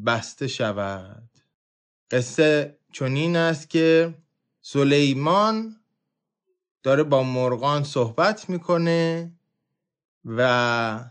بسته 0.06 0.48
شود. 0.48 1.30
قصه 2.10 2.78
چنین 2.92 3.36
است 3.36 3.70
که 3.70 4.14
سلیمان 4.62 5.76
داره 6.82 7.02
با 7.02 7.22
مرغان 7.22 7.84
صحبت 7.84 8.50
می‌کنه 8.50 9.32
و 10.24 11.04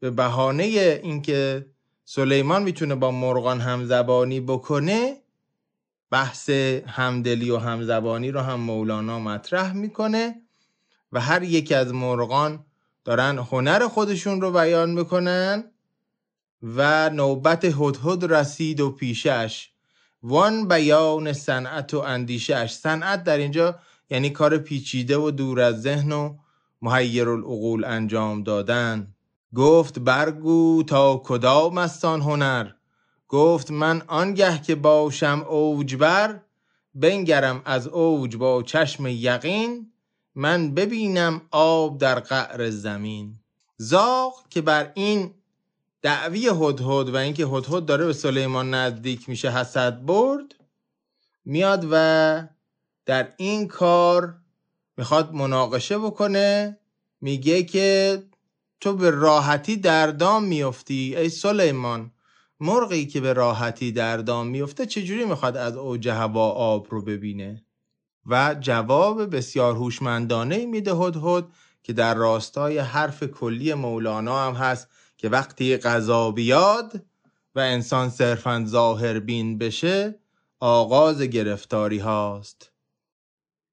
به 0.00 0.10
بهانه 0.10 0.64
اینکه 1.02 1.66
سلیمان 2.04 2.62
می‌تونه 2.62 2.94
با 2.94 3.10
مرغان 3.10 3.60
همزبانی 3.60 4.40
بکنه 4.40 5.16
بحث 6.10 6.50
همدلی 6.86 7.50
و 7.50 7.56
همزبانی 7.56 8.30
رو 8.30 8.40
هم 8.40 8.60
مولانا 8.60 9.18
مطرح 9.18 9.72
می‌کنه. 9.72 10.45
و 11.16 11.20
هر 11.20 11.42
یک 11.42 11.72
از 11.72 11.94
مرغان 11.94 12.64
دارن 13.04 13.38
هنر 13.38 13.88
خودشون 13.88 14.40
رو 14.40 14.50
بیان 14.50 14.90
می‌کنن 14.90 15.64
و 16.62 17.10
نوبت 17.10 17.64
هدهد 17.64 18.24
رسید 18.24 18.80
و 18.80 18.90
پیشش. 18.90 19.70
وان 20.22 20.68
بیان 20.68 21.32
صنعت 21.32 21.94
و 21.94 21.98
اندیشهش 21.98 22.74
صنعت 22.74 23.24
در 23.24 23.36
اینجا 23.36 23.78
یعنی 24.10 24.30
کار 24.30 24.58
پیچیده 24.58 25.16
و 25.16 25.30
دور 25.30 25.60
از 25.60 25.82
ذهن 25.82 26.12
و 26.12 26.36
محیر 26.82 27.28
العقول 27.28 27.84
انجام 27.84 28.42
دادن. 28.42 29.14
گفت 29.54 29.98
برگو 29.98 30.82
تا 30.82 31.22
کدام 31.24 31.78
است 31.78 32.04
هنر؟ 32.04 32.70
گفت 33.28 33.70
من 33.70 34.02
آنگه 34.06 34.62
که 34.62 34.74
باشم 34.74 35.44
اوجبر 35.48 36.40
بنگرم 36.94 37.62
از 37.64 37.86
اوج 37.86 38.36
با 38.36 38.62
چشم 38.62 39.06
یقین. 39.06 39.92
من 40.36 40.74
ببینم 40.74 41.42
آب 41.50 41.98
در 41.98 42.20
قعر 42.20 42.70
زمین. 42.70 43.38
زاغ 43.76 44.48
که 44.50 44.60
بر 44.60 44.92
این 44.94 45.34
دعوی 46.02 46.48
هدهد 46.48 47.08
و 47.08 47.16
اینکه 47.16 47.46
هدهد 47.46 47.86
داره 47.86 48.06
به 48.06 48.12
سلیمان 48.12 48.74
نزدیک 48.74 49.28
میشه 49.28 49.50
حسد 49.50 50.04
برد 50.04 50.54
میاد 51.44 51.86
و 51.90 52.46
در 53.06 53.32
این 53.36 53.68
کار 53.68 54.34
می‌خواد 54.96 55.34
مناقشه 55.34 55.98
بکنه 55.98 56.78
میگه 57.20 57.62
که 57.62 58.22
تو 58.80 58.92
به 58.92 59.10
راحتی 59.10 59.76
در 59.76 60.06
دام 60.06 60.44
میفتی 60.44 61.16
ای 61.16 61.28
سلیمان 61.28 62.10
مرغی 62.60 63.06
که 63.06 63.20
به 63.20 63.32
راحتی 63.32 63.92
در 63.92 64.16
دام 64.16 64.46
میفته 64.46 64.86
چجوری 64.86 65.24
می‌خواد 65.24 65.56
از 65.56 65.76
اوج 65.76 66.08
هوا 66.08 66.50
آب 66.50 66.86
رو 66.90 67.02
ببینه؟ 67.02 67.65
و 68.26 68.56
جواب 68.60 69.36
بسیار 69.36 69.74
هوشمندانه 69.74 70.66
میده 70.66 70.94
هدهد 70.94 71.44
که 71.82 71.92
در 71.92 72.14
راستای 72.14 72.78
حرف 72.78 73.24
کلی 73.24 73.74
مولانا 73.74 74.46
هم 74.46 74.54
هست 74.54 74.88
که 75.16 75.28
وقتی 75.28 75.76
غذا 75.76 76.30
بیاد 76.30 77.04
و 77.54 77.60
انسان 77.60 78.08
صرفا 78.08 78.64
ظاهر 78.66 79.20
بین 79.20 79.58
بشه 79.58 80.18
آغاز 80.60 81.22
گرفتاری 81.22 81.98
هاست. 81.98 82.72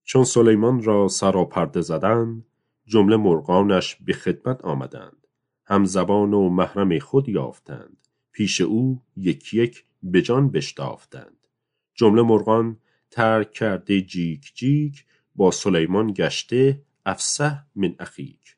چون 0.04 0.24
سلیمان 0.24 0.84
را 0.84 1.08
سراپرده 1.08 1.82
زدند 1.82 2.46
جمله 2.86 3.18
مرغانش 3.18 3.96
به 3.96 4.14
خدمت 4.14 4.66
آمدند. 4.66 5.28
هم 5.66 5.86
زبان 5.86 6.34
و 6.34 6.50
محرم 6.50 7.00
خود 7.00 7.30
یافتند. 7.30 7.98
پیش 8.32 8.62
او 8.62 9.02
یک 9.18 9.54
یک 9.54 9.86
به 10.04 10.22
جان 10.22 10.52
بشتافتند. 10.52 11.48
جمله 11.96 12.22
مرغان 12.22 12.78
ترک 13.14 13.52
کرده 13.52 14.02
جیک 14.02 14.52
جیک 14.56 15.06
با 15.36 15.52
سلیمان 15.52 16.14
گشته 16.14 16.82
افسه 17.06 17.60
من 17.76 17.96
اخیک. 18.00 18.56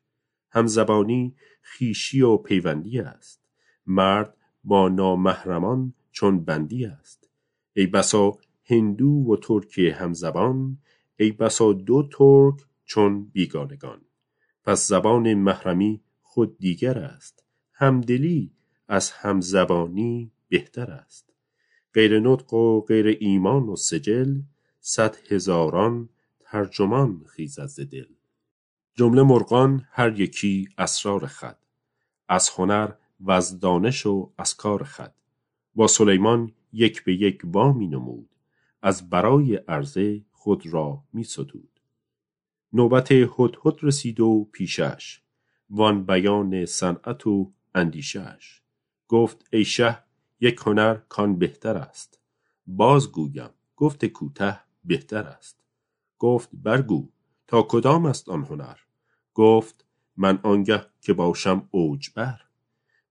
هم 0.50 0.66
زبانی 0.66 1.34
خیشی 1.62 2.20
و 2.20 2.36
پیوندی 2.36 3.00
است. 3.00 3.40
مرد 3.86 4.36
با 4.64 4.88
نامحرمان 4.88 5.94
چون 6.10 6.44
بندی 6.44 6.86
است. 6.86 7.28
ای 7.74 7.86
بسا 7.86 8.38
هندو 8.64 9.08
و 9.08 9.36
ترک 9.36 9.78
همزبان 9.78 10.78
ای 11.16 11.32
بسا 11.32 11.72
دو 11.72 12.08
ترک 12.12 12.54
چون 12.84 13.24
بیگانگان. 13.24 14.00
پس 14.64 14.88
زبان 14.88 15.34
محرمی 15.34 16.00
خود 16.22 16.58
دیگر 16.58 16.98
است. 16.98 17.44
همدلی 17.72 18.50
از 18.88 19.10
همزبانی 19.10 20.32
بهتر 20.48 20.90
است. 20.90 21.35
غیر 21.96 22.20
نطق 22.20 22.54
و 22.54 22.80
غیر 22.80 23.06
ایمان 23.20 23.62
و 23.62 23.76
سجل 23.76 24.40
صد 24.80 25.16
هزاران 25.30 26.08
ترجمان 26.40 27.24
خیزد 27.26 27.66
ز 27.66 27.80
دل. 27.80 28.06
جمله 28.94 29.22
مرغان 29.22 29.86
هر 29.90 30.20
یکی 30.20 30.68
اسرار 30.78 31.26
خود 31.26 31.56
از 32.28 32.48
هنر 32.48 32.92
و 33.20 33.30
از 33.30 33.60
دانش 33.60 34.06
و 34.06 34.32
از 34.38 34.56
کار 34.56 34.84
خود 34.84 35.14
با 35.74 35.86
سلیمان 35.86 36.52
یک 36.72 37.04
به 37.04 37.14
یک 37.14 37.40
وامی 37.44 37.86
نمود 37.86 38.28
از 38.82 39.10
برای 39.10 39.56
عرضه 39.56 40.24
خود 40.32 40.66
را 40.66 41.02
می 41.12 41.24
ستود. 41.24 41.80
نوبت 42.72 43.12
هدهد 43.12 43.76
رسید 43.82 44.20
و 44.20 44.48
پیشش 44.52 45.20
وان 45.70 46.06
بیان 46.06 46.64
صنعت 46.64 47.26
و 47.26 47.52
اندیشش. 47.74 48.62
گفت 49.08 49.48
ای 49.52 49.64
شه 49.64 50.05
یک 50.40 50.60
هنر 50.66 50.94
کان 50.94 51.38
بهتر 51.38 51.76
است. 51.76 52.20
باز 52.66 53.12
گویم 53.12 53.50
گفت 53.76 54.06
کوته 54.06 54.60
بهتر 54.84 55.22
است. 55.22 55.64
گفت 56.18 56.48
برگو 56.52 57.08
تا 57.46 57.62
کدام 57.62 58.06
است 58.06 58.28
آن 58.28 58.44
هنر؟ 58.44 58.76
گفت 59.34 59.84
من 60.16 60.38
آنگه 60.42 60.86
که 61.00 61.12
باشم 61.12 61.68
اوج 61.70 62.10
بر. 62.14 62.40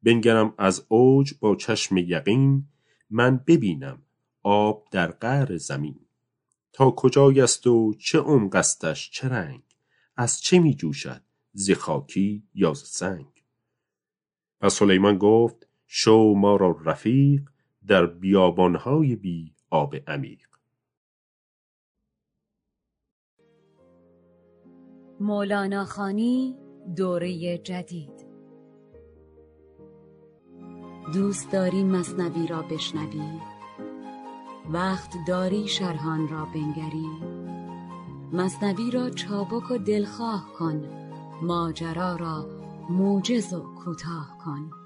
بنگرم 0.03 0.53
از 0.57 0.85
اوج 0.87 1.33
با 1.39 1.55
چشم 1.55 1.97
یقین 1.97 2.67
من 3.09 3.37
ببینم 3.37 4.01
آب 4.43 4.87
در 4.91 5.11
قعر 5.11 5.57
زمین. 5.57 5.99
تا 6.73 6.91
کجای 6.91 7.41
است 7.41 7.67
و 7.67 7.93
چه 7.99 8.19
عمق 8.19 8.55
استش 8.55 9.11
چه 9.11 9.29
رنگ؟ 9.29 9.61
از 10.15 10.41
چه 10.41 10.59
می 10.59 10.75
جوشد 10.75 11.21
ز 11.53 11.71
یا 12.53 12.73
ز 12.73 12.83
سنگ؟ 12.83 13.43
پس 14.59 14.73
سلیمان 14.73 15.17
گفت 15.17 15.67
شو 15.87 16.33
ما 16.37 16.55
را 16.55 16.77
رفیق 16.85 17.49
در 17.87 18.05
بیابانهای 18.05 19.15
بی 19.15 19.53
آب 19.69 19.95
عمیق. 20.07 20.47
مولانا 25.19 25.85
خانی 25.85 26.55
دوره 26.95 27.57
جدید. 27.57 28.25
دوست 31.13 31.51
داری 31.51 31.83
مصنوی 31.83 32.47
را 32.47 32.61
بشنوی؟ 32.61 33.39
وقت 34.69 35.13
داری 35.27 35.67
شرحان 35.67 36.27
را 36.27 36.45
بنگری؟ 36.45 37.09
مصنوی 38.33 38.91
را 38.91 39.09
چابک 39.09 39.71
و 39.71 39.77
دلخواه 39.77 40.53
کن 40.59 40.85
ماجرا 41.41 42.15
را 42.15 42.45
موجز 42.89 43.53
و 43.53 43.59
کوتاه 43.59 44.37
کن. 44.45 44.84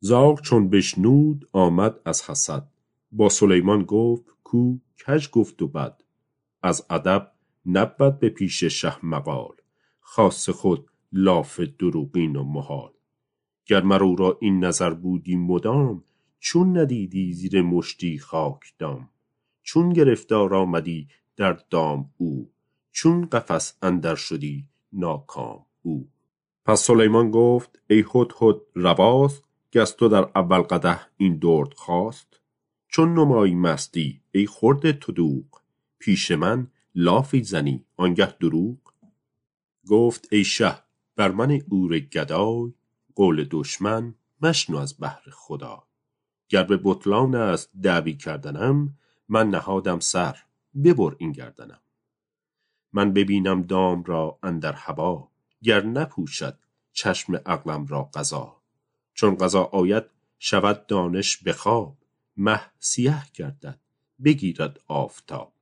زاغ 0.00 0.40
چون 0.40 0.70
بشنود 0.70 1.48
آمد 1.52 2.00
از 2.04 2.30
حسد. 2.30 2.68
با 3.12 3.28
سلیمان 3.28 3.84
گفت 3.84 4.24
کو 4.44 4.78
کژ 5.06 5.28
گفت 5.30 5.62
و 5.62 5.68
بد. 5.68 6.02
از 6.62 6.86
ادب 6.90 7.32
نبود 7.66 8.18
به 8.18 8.28
پیش 8.28 8.64
شه 8.64 9.06
مقال. 9.06 9.54
خاص 10.00 10.48
خود 10.48 10.90
لاف 11.12 11.60
دروغین 11.60 12.36
و 12.36 12.44
محال. 12.44 12.90
گر 13.66 13.82
مر 13.82 14.04
او 14.04 14.16
را 14.16 14.38
این 14.40 14.64
نظر 14.64 14.94
بودی 14.94 15.36
مدام 15.36 16.04
چون 16.38 16.78
ندیدی 16.78 17.32
زیر 17.32 17.62
مشتی 17.62 18.18
خاک 18.18 18.60
دام؟ 18.78 19.08
چون 19.62 19.92
گرفتار 19.92 20.54
آمدی 20.54 21.08
در 21.36 21.52
دام 21.70 22.10
او؟ 22.16 22.50
چون 22.92 23.26
قفس 23.26 23.78
اندر 23.82 24.14
شدی 24.14 24.66
ناکام 24.92 25.66
او؟ 25.82 26.08
پس 26.64 26.82
سلیمان 26.82 27.30
گفت 27.30 27.78
ای 27.90 28.04
هدهد 28.14 28.56
رواست 28.74 29.47
کز 29.72 29.92
تو 29.96 30.08
در 30.08 30.30
اول 30.34 30.60
قدح 30.60 31.06
این 31.16 31.38
درد 31.38 31.74
خواست. 31.74 32.40
چون 32.88 33.14
نمایی 33.14 33.54
مستی 33.54 34.20
ای 34.32 34.46
خرده 34.46 34.92
تو 34.92 35.12
دوغ 35.12 35.44
پیش 35.98 36.30
من 36.30 36.70
لافی 36.94 37.42
زنی 37.42 37.84
آنگه 37.96 38.32
دروغ. 38.32 38.78
گفت 39.88 40.28
ای 40.32 40.44
شه 40.44 40.74
بر 41.16 41.30
من 41.30 41.50
عور 41.50 41.98
گدای 41.98 42.72
قول 43.14 43.46
دشمن 43.50 44.14
مشنو 44.42 44.76
از 44.76 44.96
بهر 44.96 45.22
خدای 45.32 45.78
گر 46.48 46.62
به 46.62 46.80
بطلان 46.84 47.34
است 47.34 47.70
دعوی 47.82 48.16
کردنم 48.16 48.98
من 49.28 49.50
نهادم 49.50 50.00
سر 50.00 50.36
ببر 50.84 51.16
این 51.18 51.32
گردنم. 51.32 51.80
من 52.92 53.12
ببینم 53.12 53.62
دام 53.62 54.04
را 54.04 54.38
اندر 54.42 54.72
هوا 54.72 55.30
گر 55.62 55.86
نپوشد 55.86 56.58
چشم 56.92 57.36
عقلم 57.36 57.86
را 57.86 58.02
قضا. 58.02 58.57
چون 59.18 59.36
قضا 59.36 59.62
آید 59.62 60.04
شود 60.38 60.86
دانش 60.86 61.36
به 61.36 61.52
خواب. 61.52 61.96
مه 62.36 62.60
سیه 62.78 63.22
گردد 63.34 63.78
بگیرد 64.24 64.80
آفتاب. 64.86 65.52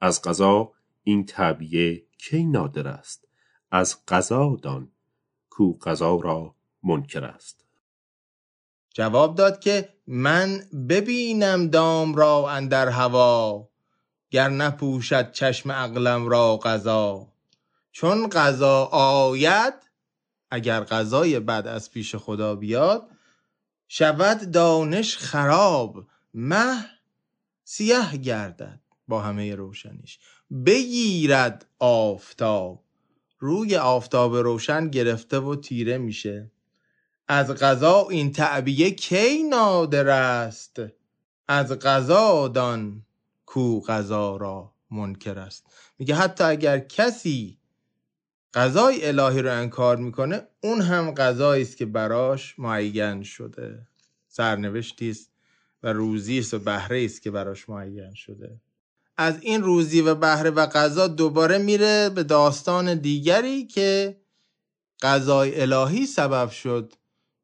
از 0.00 0.22
قضا 0.22 0.72
این 1.04 1.26
تعبیه 1.26 2.02
کی 2.18 2.44
نادر 2.44 2.88
است؟ 2.88 3.28
از 3.70 3.96
قضا 4.08 4.56
دان 4.62 4.92
کو 5.50 5.72
قضا 5.72 6.16
را 6.16 6.54
منکر 6.82 7.24
است. 7.24 7.64
جواب 8.94 9.34
داد 9.34 9.60
که 9.60 9.88
من 10.06 10.60
ببینم 10.88 11.68
دام 11.68 12.14
را 12.14 12.50
اندر 12.50 12.88
هوا 12.88 13.68
گر 14.30 14.48
نپوشد 14.48 15.32
چشم 15.32 15.72
عقلم 15.72 16.28
را 16.28 16.56
قضا. 16.56 17.28
چون 17.92 18.28
قضا 18.28 18.84
آید 18.92 19.89
اگر 20.50 20.80
قضای 20.80 21.40
بد 21.40 21.66
از 21.66 21.90
پیش 21.90 22.16
خدا 22.16 22.54
بیاد 22.54 23.10
شود 23.88 24.50
دانش 24.50 25.16
خراب 25.16 26.06
مه 26.34 26.84
سیه 27.64 28.16
گردد 28.16 28.80
با 29.08 29.20
همه 29.20 29.54
روشنیش. 29.54 30.18
بگیرد 30.66 31.66
آفتاب 31.78 32.84
روی 33.38 33.76
آفتاب 33.76 34.36
روشن 34.36 34.88
گرفته 34.88 35.38
و 35.38 35.56
تیره 35.56 35.98
میشه. 35.98 36.50
از 37.28 37.50
غذا 37.50 38.06
این 38.10 38.32
تعبیه 38.32 38.90
کی 38.90 39.42
نادر 39.42 40.08
است؟ 40.08 40.82
از 41.48 41.72
غذا 41.72 42.48
دان 42.48 43.06
کو 43.46 43.80
غذا 43.80 44.36
را 44.36 44.72
منکر 44.90 45.38
است. 45.38 45.66
میگه 45.98 46.14
حتی 46.14 46.44
اگر 46.44 46.78
کسی 46.78 47.59
غذای 48.54 49.06
الهی 49.06 49.42
رو 49.42 49.58
انکار 49.58 49.96
می‌کنه 49.96 50.42
اون 50.60 50.80
هم 50.80 51.14
غذایی 51.14 51.62
است 51.62 51.76
که 51.76 51.86
براش 51.86 52.58
معین 52.58 53.22
شده. 53.22 53.86
سرنوشتی 54.28 55.10
است 55.10 55.30
و 55.82 55.92
روزی 55.92 56.38
است 56.38 56.54
و 56.54 56.58
بهره 56.58 57.04
است 57.04 57.22
که 57.22 57.30
براش 57.30 57.68
معین 57.68 58.14
شده. 58.14 58.60
از 59.16 59.38
این 59.40 59.62
روزی 59.62 60.00
و 60.00 60.14
بهره 60.14 60.50
و 60.50 60.66
غذا 60.66 61.08
دوباره 61.08 61.58
میره 61.58 62.08
به 62.08 62.22
داستان 62.22 62.94
دیگری 62.94 63.66
که 63.66 64.20
غذای 65.02 65.60
الهی 65.60 66.06
سبب 66.06 66.50
شد 66.50 66.92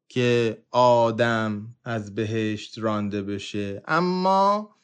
که 0.09 0.57
آدم 0.71 1.75
از 1.83 2.15
بهشت 2.15 2.79
رانده 2.79 3.21
بشه. 3.21 3.83
اما 3.87 4.75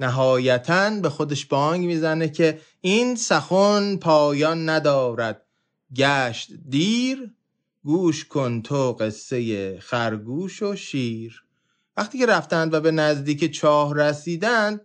نهایتا 0.00 0.90
به 0.90 1.10
خودش 1.10 1.46
بانگ 1.46 1.86
می‌زنه 1.86 2.28
که 2.28 2.60
این 2.80 3.16
سخن 3.16 3.96
پایان 3.96 4.68
ندارد. 4.68 5.42
گشت 5.96 6.52
دیر 6.68 7.30
گوش 7.84 8.24
کن 8.24 8.62
تو 8.62 8.92
قصه 8.92 9.80
خرگوش 9.80 10.62
و 10.62 10.76
شیر. 10.76 11.44
وقتی 11.96 12.18
که 12.18 12.26
رفتند 12.26 12.74
و 12.74 12.80
به 12.80 12.90
نزدیک 12.90 13.52
چاه 13.52 13.94
رسیدند 13.94 14.80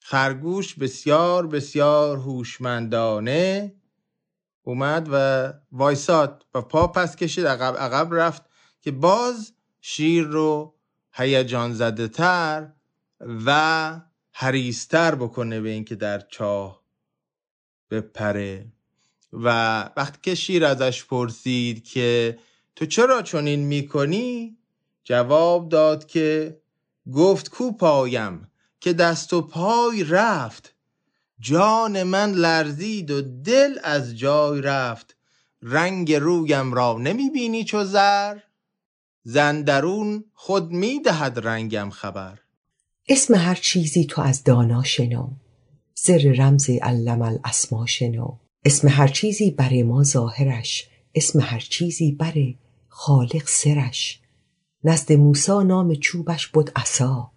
خرگوش 0.00 0.74
بسیار 0.74 1.46
بسیار 1.46 2.16
هوشمندانه 2.16 3.74
اومد 4.62 5.08
و 5.12 5.52
وایساد 5.72 6.46
و 6.54 6.60
پا 6.60 6.86
پس 6.86 7.16
کشید 7.16 7.46
عقب 7.46 7.76
عقب 7.76 8.14
رفت 8.14 8.42
که 8.80 8.90
باز 8.90 9.52
شیر 9.80 10.24
رو 10.24 10.74
هیجان 11.12 11.72
زده 11.72 12.08
تر 12.08 12.72
و 13.20 14.00
حریستر 14.32 15.14
بکنه 15.14 15.60
به 15.60 15.68
اینکه 15.68 15.94
در 15.94 16.20
چاه 16.20 16.82
بپره. 17.90 18.72
و 19.32 19.48
وقتی 19.96 20.18
که 20.22 20.34
شیر 20.34 20.64
ازش 20.64 21.04
پرسید 21.04 21.84
که 21.84 22.38
تو 22.76 22.86
چرا 22.86 23.22
چنین 23.22 23.60
می‌کنی؟ 23.60 24.56
جواب 25.04 25.68
داد 25.68 26.06
که 26.06 26.58
گفت 27.12 27.50
کو 27.50 27.72
پایم 27.72 28.50
که 28.80 28.92
دست 28.92 29.32
و 29.32 29.42
پای 29.42 30.04
رفت. 30.04 30.74
جان 31.40 32.02
من 32.02 32.32
لرزید 32.32 33.10
و 33.10 33.22
دل 33.22 33.78
از 33.82 34.18
جای 34.18 34.60
رفت. 34.60 35.16
رنگ 35.62 36.12
رویم 36.12 36.74
را 36.74 36.98
نمی 36.98 37.30
بینی 37.30 37.64
چو 37.64 37.84
زر؟ 37.84 38.38
زندرون 39.24 40.24
خود 40.34 40.70
می 40.70 41.00
دهد 41.00 41.38
رنگم 41.46 41.90
خبر. 41.90 42.38
اسم 43.08 43.34
هر 43.34 43.54
چیزی 43.54 44.04
تو 44.04 44.22
از 44.22 44.44
دانا 44.44 44.82
شنو. 44.82 45.30
زر 45.94 46.34
رمز 46.38 46.70
علم 46.70 47.22
الاسما 47.22 47.86
شنو. 47.86 48.36
اسم 48.64 48.88
هر 48.88 49.08
چیزی 49.08 49.50
بر 49.50 49.82
ما 49.82 50.02
ظاهرش 50.02 50.88
اسم 51.14 51.40
هر 51.40 51.60
چیزی 51.60 52.12
بر 52.12 52.34
خالق 52.88 53.42
سرش. 53.46 54.20
نزد 54.84 55.12
موسا 55.12 55.62
نام 55.62 55.94
چوبش 55.94 56.46
بود 56.46 56.70
عصا 56.76 57.30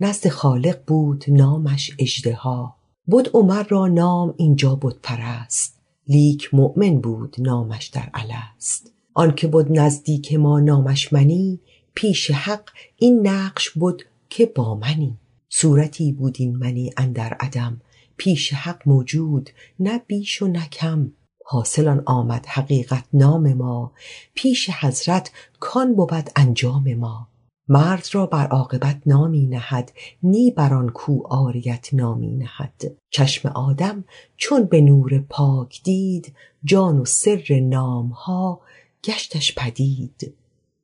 نزد 0.00 0.28
خالق 0.28 0.84
بود 0.86 1.24
نامش 1.28 1.90
اژدها. 1.98 2.76
بود 3.06 3.28
عمر 3.34 3.62
را 3.62 3.86
نام 3.86 4.34
اینجا 4.36 4.74
بود 4.74 5.00
پرست 5.02 5.80
لیک 6.08 6.54
مؤمن 6.54 7.00
بود 7.00 7.36
نامش 7.38 7.86
در 7.86 8.10
الست. 8.14 8.92
آنکه 9.14 9.46
بود 9.46 9.78
نزدیک 9.78 10.34
ما 10.34 10.60
نامش 10.60 11.12
منی 11.12 11.60
پیش 11.94 12.30
حق 12.30 12.70
این 12.96 13.26
نقش 13.26 13.70
بود 13.70 14.02
که 14.30 14.46
با 14.46 14.74
منی. 14.74 15.18
صورتی 15.48 16.12
بود 16.12 16.36
این 16.38 16.56
منی 16.56 16.90
اندر 16.96 17.36
عدم 17.40 17.80
پیش 18.16 18.52
حق 18.54 18.82
موجود 18.86 19.50
نه 19.80 19.98
بیش 19.98 20.42
و 20.42 20.48
نه 20.48 20.68
کم. 20.68 21.12
حاصل 21.44 22.00
آمد 22.06 22.46
حقیقت 22.46 23.04
نام 23.12 23.52
ما. 23.52 23.92
پیش 24.34 24.70
حضرت 24.70 25.30
کان 25.60 25.94
بود 25.94 26.30
انجام 26.36 26.94
ما. 26.94 27.28
مرد 27.68 28.08
را 28.12 28.26
بر 28.26 28.46
عاقبت 28.46 29.02
نامی 29.06 29.46
نهد 29.46 29.92
نی 30.22 30.50
بر 30.50 30.74
آن 30.74 30.88
کو 30.88 31.22
عاریت 31.22 31.88
نامی 31.92 32.32
نهد. 32.32 32.96
چشم 33.10 33.48
آدم 33.48 34.04
چون 34.36 34.64
به 34.64 34.80
نور 34.80 35.18
پاک 35.18 35.82
دید 35.82 36.34
جان 36.64 36.98
و 36.98 37.04
سر 37.04 37.60
نامها 37.62 38.60
گشتش 39.04 39.54
پدید. 39.54 40.34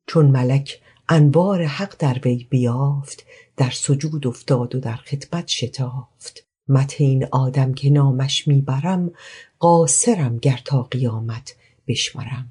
چون 0.06 0.26
ملک 0.26 0.80
انوار 1.08 1.64
حق 1.64 1.94
در 1.98 2.20
وی 2.24 2.46
بیافت 2.50 3.24
در 3.56 3.70
سجود 3.70 4.26
افتاد 4.26 4.74
و 4.74 4.80
در 4.80 4.96
خدمت 4.96 5.48
شتافت. 5.48 6.51
مدح 6.72 6.96
این 6.98 7.26
آدم 7.32 7.74
که 7.74 7.90
نامش 7.90 8.48
می‌برم 8.48 9.12
قاصرم 9.58 10.38
گر 10.38 10.60
تا 10.64 10.82
قیامت 10.82 11.54
بشمرم. 11.86 12.48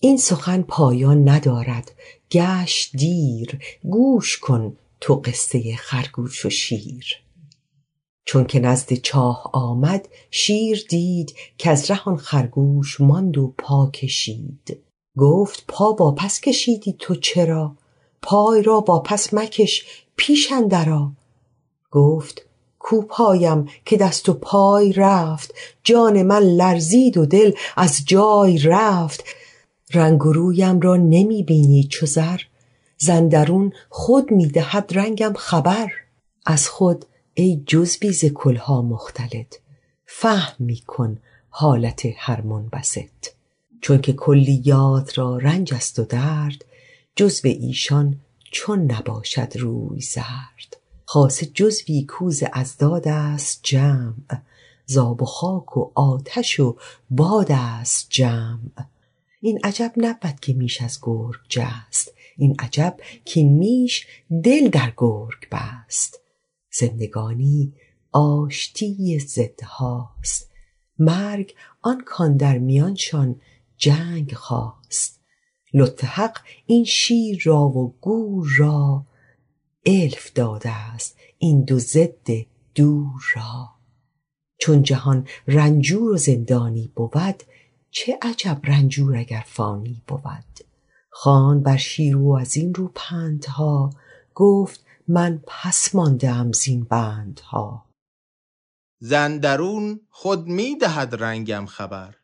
این 0.00 0.16
سخن 0.16 0.62
پایان 0.62 1.28
ندارد 1.28 1.92
گشت 2.30 2.96
دیر 2.96 3.58
گوش 3.84 4.38
کن 4.38 4.76
تو 5.00 5.14
قصه 5.14 5.76
خرگوش 5.76 6.46
و 6.46 6.50
شیر. 6.50 7.24
چون 8.24 8.44
که 8.44 8.60
نزد 8.60 8.92
چاه 8.92 9.50
آمد 9.52 10.08
شیر 10.30 10.86
دید 10.88 11.34
که 11.58 11.70
از 11.70 11.90
ره 11.90 12.16
خرگوش 12.16 13.00
ماند 13.00 13.38
و 13.38 13.54
پا 13.58 13.90
کشید. 13.90 14.78
گفت 15.16 15.64
پا 15.68 15.92
واپس 15.92 16.40
کشیدی 16.40 16.96
تو 16.98 17.14
چرا؟ 17.14 17.76
پای 18.22 18.62
را 18.62 18.84
واپس 18.88 19.34
مکش 19.34 19.84
پیش 20.16 20.52
اندرا. 20.52 21.12
گفت 21.90 22.46
کو 22.86 23.02
پایم 23.02 23.68
که 23.84 23.96
دست 23.96 24.28
و 24.28 24.34
پای 24.34 24.92
رفت. 24.92 25.54
جان 25.84 26.22
من 26.22 26.42
لرزید 26.42 27.16
و 27.16 27.26
دل 27.26 27.52
از 27.76 28.00
جای 28.06 28.58
رفت. 28.58 29.24
رنگ 29.92 30.26
و 30.26 30.32
رویم 30.32 30.80
را 30.80 30.96
نمی 30.96 31.42
بینی 31.42 31.84
چو 31.84 32.06
زر. 32.06 32.40
زندرون 32.98 33.72
خود 33.88 34.30
می 34.30 34.46
دهد 34.46 34.90
رنگم 34.94 35.32
خبر. 35.36 35.88
از 36.46 36.68
خود 36.68 37.04
ای 37.34 37.62
جزبی 37.66 38.12
ز 38.12 38.24
کلها 38.24 38.82
مختلط 38.82 39.54
فهم 40.06 40.54
می 40.58 40.80
کن 40.86 41.18
حالت 41.48 42.02
هر 42.16 42.40
منبسط. 42.40 43.26
چون 43.80 44.00
که 44.00 44.12
کلیات 44.12 45.18
را 45.18 45.36
رنج 45.36 45.74
است 45.74 45.98
و 45.98 46.04
درد 46.04 46.64
جزو 47.16 47.48
ایشان 47.48 48.20
چون 48.52 48.92
نباشد 48.92 49.52
روی 49.56 50.00
زرد. 50.00 50.73
خاصه 51.14 51.46
جزوی 51.46 52.04
کوز 52.04 52.42
ازداد 52.52 53.08
است 53.08 53.60
جمع. 53.62 54.14
زاب 54.86 55.22
و 55.22 55.24
خاک 55.24 55.76
و 55.76 55.90
آتش 55.94 56.60
و 56.60 56.76
باد 57.10 57.46
است 57.50 58.06
جمع. 58.10 58.70
این 59.40 59.60
عجب 59.64 59.92
نبود 59.96 60.40
که 60.40 60.52
میش 60.52 60.82
از 60.82 60.98
گرگ 61.02 61.40
جست. 61.48 62.12
این 62.36 62.56
عجب 62.58 62.96
که 63.24 63.44
میش 63.44 64.06
دل 64.44 64.68
در 64.68 64.92
گرگ 64.96 65.48
بست. 65.52 66.20
زندگانی 66.72 67.72
آشتی 68.12 69.18
ضدهاست 69.18 70.50
مرگ 70.98 71.54
آن 71.82 72.00
کان 72.06 72.36
در 72.36 72.58
میانشان 72.58 73.40
جنگ 73.76 74.32
خواست. 74.32 75.20
لطف 75.74 76.04
حق 76.04 76.38
این 76.66 76.84
شیر 76.84 77.42
را 77.44 77.68
و 77.68 77.94
گور 78.00 78.48
را 78.56 79.06
الف 79.86 80.32
داده 80.32 80.70
است 80.70 81.16
این 81.38 81.64
دو 81.64 81.78
ضد 81.78 82.28
دور 82.74 83.22
را. 83.36 83.68
چون 84.60 84.82
جهان 84.82 85.28
رنجور 85.48 86.12
و 86.12 86.16
زندانی 86.16 86.92
بود 86.96 87.42
چه 87.90 88.18
عجب 88.22 88.60
رنجور 88.64 89.16
اگر 89.16 89.44
فانی 89.46 90.02
بود. 90.06 90.60
خان 91.10 91.62
بر 91.62 91.76
شیرو 91.76 92.32
از 92.32 92.56
این 92.56 92.74
رو 92.74 92.92
پندها 92.94 93.90
گفت 94.34 94.84
من 95.08 95.42
پس 95.46 95.94
مانده 95.94 96.52
زین 96.52 96.84
بندها. 96.84 97.84
زندرون 99.00 100.00
خود 100.10 100.46
می‌دهد 100.46 101.14
رنگم 101.14 101.66
خبر 101.66 102.14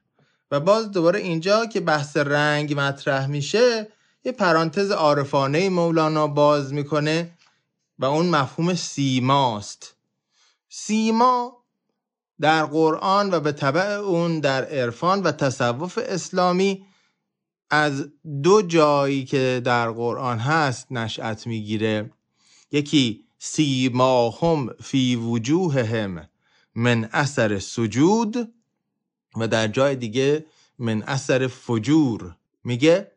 و 0.50 0.60
باز 0.60 0.90
دوباره 0.90 1.20
اینجا 1.20 1.66
که 1.66 1.80
بحث 1.80 2.16
رنگ 2.16 2.80
مطرح 2.80 3.26
میشه 3.26 3.88
یه 4.24 4.32
پرانتز 4.32 4.90
عارفانه 4.90 5.68
مولانا 5.68 6.26
باز 6.26 6.72
می‌کنه 6.72 7.30
و 8.00 8.04
اون 8.04 8.28
مفهوم 8.28 8.74
سیماست. 8.74 9.96
سیما 10.68 11.64
در 12.40 12.64
قرآن 12.64 13.34
و 13.34 13.40
به 13.40 13.52
طبع 13.52 13.86
اون 13.86 14.40
در 14.40 14.64
عرفان 14.64 15.22
و 15.22 15.32
تصوف 15.32 15.98
اسلامی 16.02 16.86
از 17.70 18.08
دو 18.42 18.62
جایی 18.62 19.24
که 19.24 19.62
در 19.64 19.90
قرآن 19.90 20.38
هست 20.38 20.92
نشأت 20.92 21.46
می‌گیره. 21.46 22.10
یکی 22.72 23.24
سیماهم 23.38 24.74
فی 24.82 25.16
وجوههم 25.16 26.28
من 26.74 27.08
اثر 27.12 27.58
سجود 27.58 28.52
و 29.36 29.48
در 29.48 29.68
جای 29.68 29.96
دیگه 29.96 30.46
من 30.78 31.02
اثر 31.02 31.46
فجور. 31.46 32.36
میگه 32.64 33.12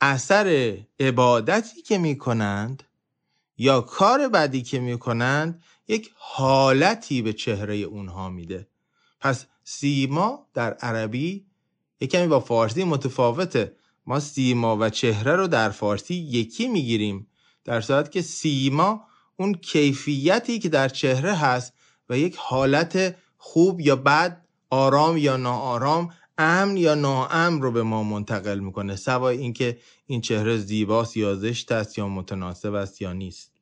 اثر 0.00 0.78
عبادتی 1.00 1.82
که 1.82 1.98
می‌کنند 1.98 2.82
یا 3.58 3.80
کار 3.80 4.28
بدی 4.28 4.62
که 4.62 4.80
می‌کنند 4.80 5.62
یک 5.88 6.10
حالتی 6.16 7.22
به 7.22 7.32
چهره 7.32 7.76
اونها 7.76 8.28
میده. 8.28 8.68
پس 9.20 9.46
سیما 9.64 10.46
در 10.54 10.74
عربی 10.74 11.46
یکمی 12.00 12.26
با 12.26 12.40
فارسی 12.40 12.84
متفاوته. 12.84 13.72
ما 14.06 14.20
سیما 14.20 14.76
و 14.80 14.90
چهره 14.90 15.36
رو 15.36 15.46
در 15.46 15.70
فارسی 15.70 16.14
یکی 16.14 16.68
می‌گیریم. 16.68 17.26
در 17.64 17.80
صورت 17.80 18.10
که 18.10 18.22
سیما 18.22 19.04
اون 19.36 19.54
کیفیتی 19.54 20.58
که 20.58 20.68
در 20.68 20.88
چهره 20.88 21.34
هست 21.34 21.72
و 22.08 22.18
یک 22.18 22.36
حالت 22.38 23.16
خوب 23.38 23.80
یا 23.80 23.96
بد 23.96 24.44
آرام 24.70 25.16
یا 25.16 25.36
ناآرام 25.36 26.12
امن 26.38 26.76
یا 26.76 26.94
ناامن 26.94 27.62
رو 27.62 27.72
به 27.72 27.82
ما 27.82 28.02
منتقل 28.02 28.58
می‌کنه. 28.58 28.96
سوای 28.96 29.38
اینکه 29.38 29.78
این 30.10 30.20
چهره 30.20 30.56
زیباست 30.56 31.16
یا 31.16 31.34
زشت 31.34 31.72
است 31.72 31.98
یا 31.98 32.08
متناسب 32.08 32.74
است 32.74 33.02
یا 33.02 33.12
نیست. 33.12 33.52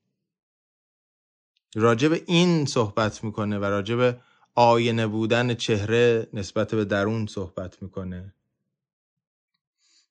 راجب 1.74 2.12
این 2.26 2.66
صحبت 2.66 3.24
می‌کنه 3.24 3.58
و 3.58 3.64
راجب 3.64 4.20
آینه 4.54 5.06
بودن 5.06 5.54
چهره 5.54 6.28
نسبت 6.32 6.74
به 6.74 6.84
درون 6.84 7.26
صحبت 7.26 7.82
می‌کنه. 7.82 8.34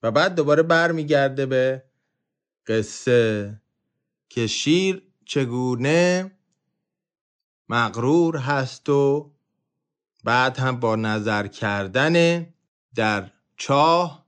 و 0.04 0.12
بعد 0.12 0.36
دوباره 0.36 0.64
برمیگرده 0.64 1.46
به 1.46 1.84
قصه 2.68 3.62
که 4.30 4.48
شیر 4.48 5.02
چگونه 5.26 6.32
مغرور 7.70 8.38
هست 8.38 8.90
و 8.90 9.32
بعد 10.24 10.58
هم 10.58 10.80
با 10.80 10.96
نظر 10.96 11.48
کردن 11.48 12.46
در 12.96 13.32
چاه 13.58 14.25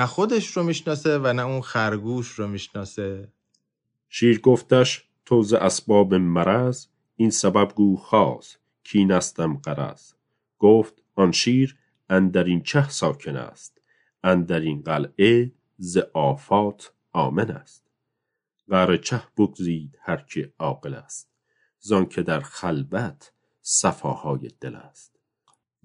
نه 0.00 0.06
خودش 0.06 0.56
رو 0.56 0.62
می‌شناسه 0.62 1.18
و 1.18 1.32
نه 1.32 1.42
اون 1.42 1.60
خرگوش 1.60 2.28
رو 2.28 2.48
می‌شناسه. 2.48 3.32
شیر 4.08 4.40
گفتش 4.40 5.08
تو 5.24 5.42
ز 5.42 5.52
اسباب 5.52 6.14
مرض 6.14 6.86
این 7.16 7.30
سبب 7.30 7.74
گو 7.74 7.96
خاص 7.96 8.56
کینستم 8.84 9.56
قرض 9.56 10.12
گفت 10.58 11.02
آن 11.14 11.32
شیر 11.32 11.76
اندر 12.10 12.44
این 12.44 12.62
چه 12.62 12.88
ساکن 12.88 13.36
است 13.36 13.80
اندر 14.24 14.60
این 14.60 14.82
قلعه 14.82 15.52
ز 15.78 15.98
آفات 16.14 16.92
آمن 17.12 17.50
است. 17.50 17.90
غر 18.68 18.96
چه 18.96 19.22
بگزید 19.36 19.98
هر 20.02 20.16
که 20.16 20.52
عاقل 20.58 20.94
است 20.94 21.28
زان 21.80 22.06
که 22.06 22.22
در 22.22 22.40
خلوت 22.40 23.32
صفاهای 23.62 24.50
دل 24.60 24.74
است. 24.74 25.16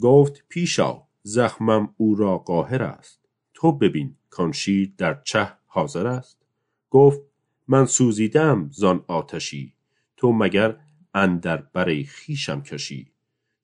گفت 0.01 0.43
پیشا 0.49 1.03
زخمم 1.23 1.93
او 1.97 2.15
را 2.15 2.37
قاهر 2.37 2.83
است 2.83 3.24
تو 3.65 3.71
ببین 3.71 4.15
کان 4.29 4.51
شیر 4.51 4.93
در 4.97 5.21
چه 5.23 5.51
حاضر 5.65 6.07
است؟ 6.07 6.45
گفت 6.89 7.21
من 7.67 7.85
سوزیدم 7.85 8.69
زان 8.71 9.05
آتشی 9.07 9.73
تو 10.17 10.31
مگر 10.31 10.77
اندر 11.13 11.57
بر 11.57 12.03
خویشم 12.03 12.61
کشی؟ 12.61 13.11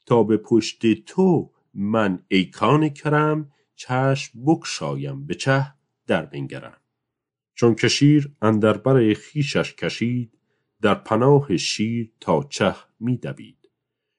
تا 0.06 0.24
به 0.24 0.38
پشت 0.38 0.94
تو 1.06 1.52
من 1.74 2.24
ای 2.28 2.46
کان 2.46 2.90
کرم 2.90 3.52
چشم 3.76 4.46
بگشایم 4.46 5.26
به 5.26 5.36
چه 5.36 5.74
در 6.08 6.26
بنگرم. 6.26 6.82
چون 7.54 7.76
که 7.76 7.88
شیر 7.88 8.36
اندر 8.42 8.78
بر 8.78 9.14
خویشش 9.14 9.74
کشید 9.74 10.38
در 10.82 10.96
پناه 10.96 11.58
شیر 11.58 12.12
تا 12.20 12.44
چه 12.50 12.76
می 13.00 13.18
دوید؟ 13.18 13.70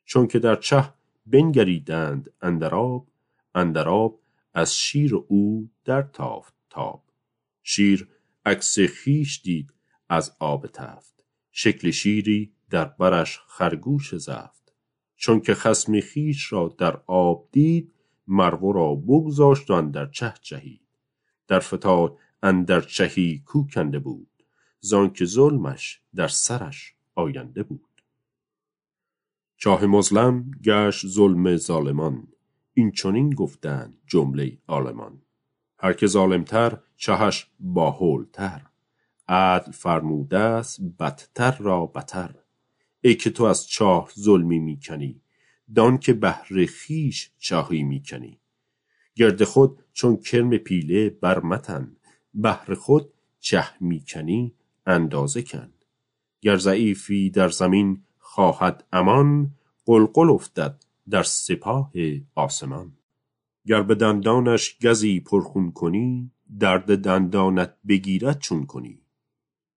چون 0.05 0.27
که 0.27 0.39
در 0.39 0.57
چه 0.57 0.85
بنگریدند 1.27 2.31
اندر 3.55 3.89
آب 3.89 4.22
از 4.55 4.77
شیر 4.77 5.15
او 5.15 5.71
در 5.85 6.03
تافت 6.03 6.55
تاب. 6.71 7.05
شیر 7.63 8.09
عکس 8.47 8.79
خویش 8.79 9.43
دید 9.43 9.75
از 10.09 10.37
آب 10.39 10.67
تفت. 10.67 11.25
شکل 11.51 11.91
شیری 11.91 12.53
در 12.71 12.85
برش 12.85 13.41
خرگوش 13.47 14.15
زفت. 14.15 14.73
چون 15.17 15.41
که 15.41 15.55
خصم 15.55 16.01
خویش 16.01 16.53
را 16.53 16.75
در 16.79 17.01
آب 17.07 17.49
دید 17.53 17.93
مرو 18.27 18.73
را 18.73 18.95
بگذاشت 18.95 19.71
و 19.71 19.73
اندر 19.73 20.07
چه 20.07 20.35
جهید 20.43 20.81
در 21.49 21.61
فتاد 21.61 22.19
اندر 22.43 22.81
چهی 22.81 23.43
کو 23.47 23.67
کنده 23.67 23.99
بود. 23.99 24.29
زانکه 24.81 25.25
ظلمش 25.25 26.01
در 26.15 26.29
سرش 26.29 26.95
آینده 27.15 27.63
بود. 27.63 28.03
چاه 29.57 29.87
مظلم 29.87 30.51
گشت 30.65 31.07
ظلم 31.07 31.57
ظالمان. 31.57 32.32
این 32.75 32.91
چنین 32.91 33.31
گفتند 33.31 33.99
جمله 34.07 34.59
عالمان 34.69 35.23
هر 35.79 35.93
که 35.93 36.07
ظالمتر 36.07 36.79
چهش 36.97 37.47
باهولتر. 37.61 38.63
عدل 39.29 39.73
فرموده 39.73 40.39
است 40.39 40.81
بدتر 41.01 41.57
را 41.59 41.87
بتر. 41.87 42.35
ای 43.01 43.15
که 43.15 43.31
تو 43.31 43.45
از 43.45 43.69
چاه 43.69 44.11
ظلمی 44.19 44.59
می‌کنی 44.59 45.21
دان 45.75 45.99
که 45.99 46.13
بهر 46.13 46.67
خویش 46.67 47.31
چاهی 47.39 47.83
می‌کنی. 47.83 48.41
گرد 49.15 49.45
خود 49.45 49.83
چون 49.93 50.17
کرم 50.17 50.57
پیله 50.57 51.11
بر 51.11 51.41
متن 51.41 51.97
بهر 52.35 52.75
خود 52.75 53.13
چه 53.41 53.65
می‌کنی 53.81 54.55
اندازه 54.87 55.43
کن. 55.43 55.73
گر 56.41 56.57
ضعیفی 56.57 57.31
در 57.31 57.49
زمین 57.49 58.03
خواهد 58.19 58.85
امان 58.93 59.51
قلقل 59.87 60.31
افتد 60.31 60.85
در 61.11 61.23
سپاه 61.23 61.93
آسمان. 62.35 62.97
گر 63.67 63.83
به 63.83 63.95
دندانش 63.95 64.79
گزی 64.79 65.21
پرخون 65.21 65.73
کنی 65.73 66.33
درد 66.59 66.99
دندانت 66.99 67.77
بگیرد 67.89 68.39
چون 68.39 68.67
کنی. 68.67 69.03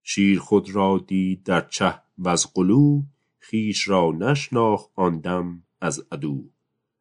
شیر 0.04 0.40
خود 0.40 0.70
را 0.70 1.04
دید 1.08 1.44
در 1.44 1.62
چه 1.62 2.02
وز 2.18 2.46
قلو 2.54 3.04
خویش 3.50 3.88
را 3.88 4.12
نشناخت 4.12 4.90
آن 4.96 5.20
دم 5.20 5.64
از 5.82 6.08
عدو. 6.12 6.50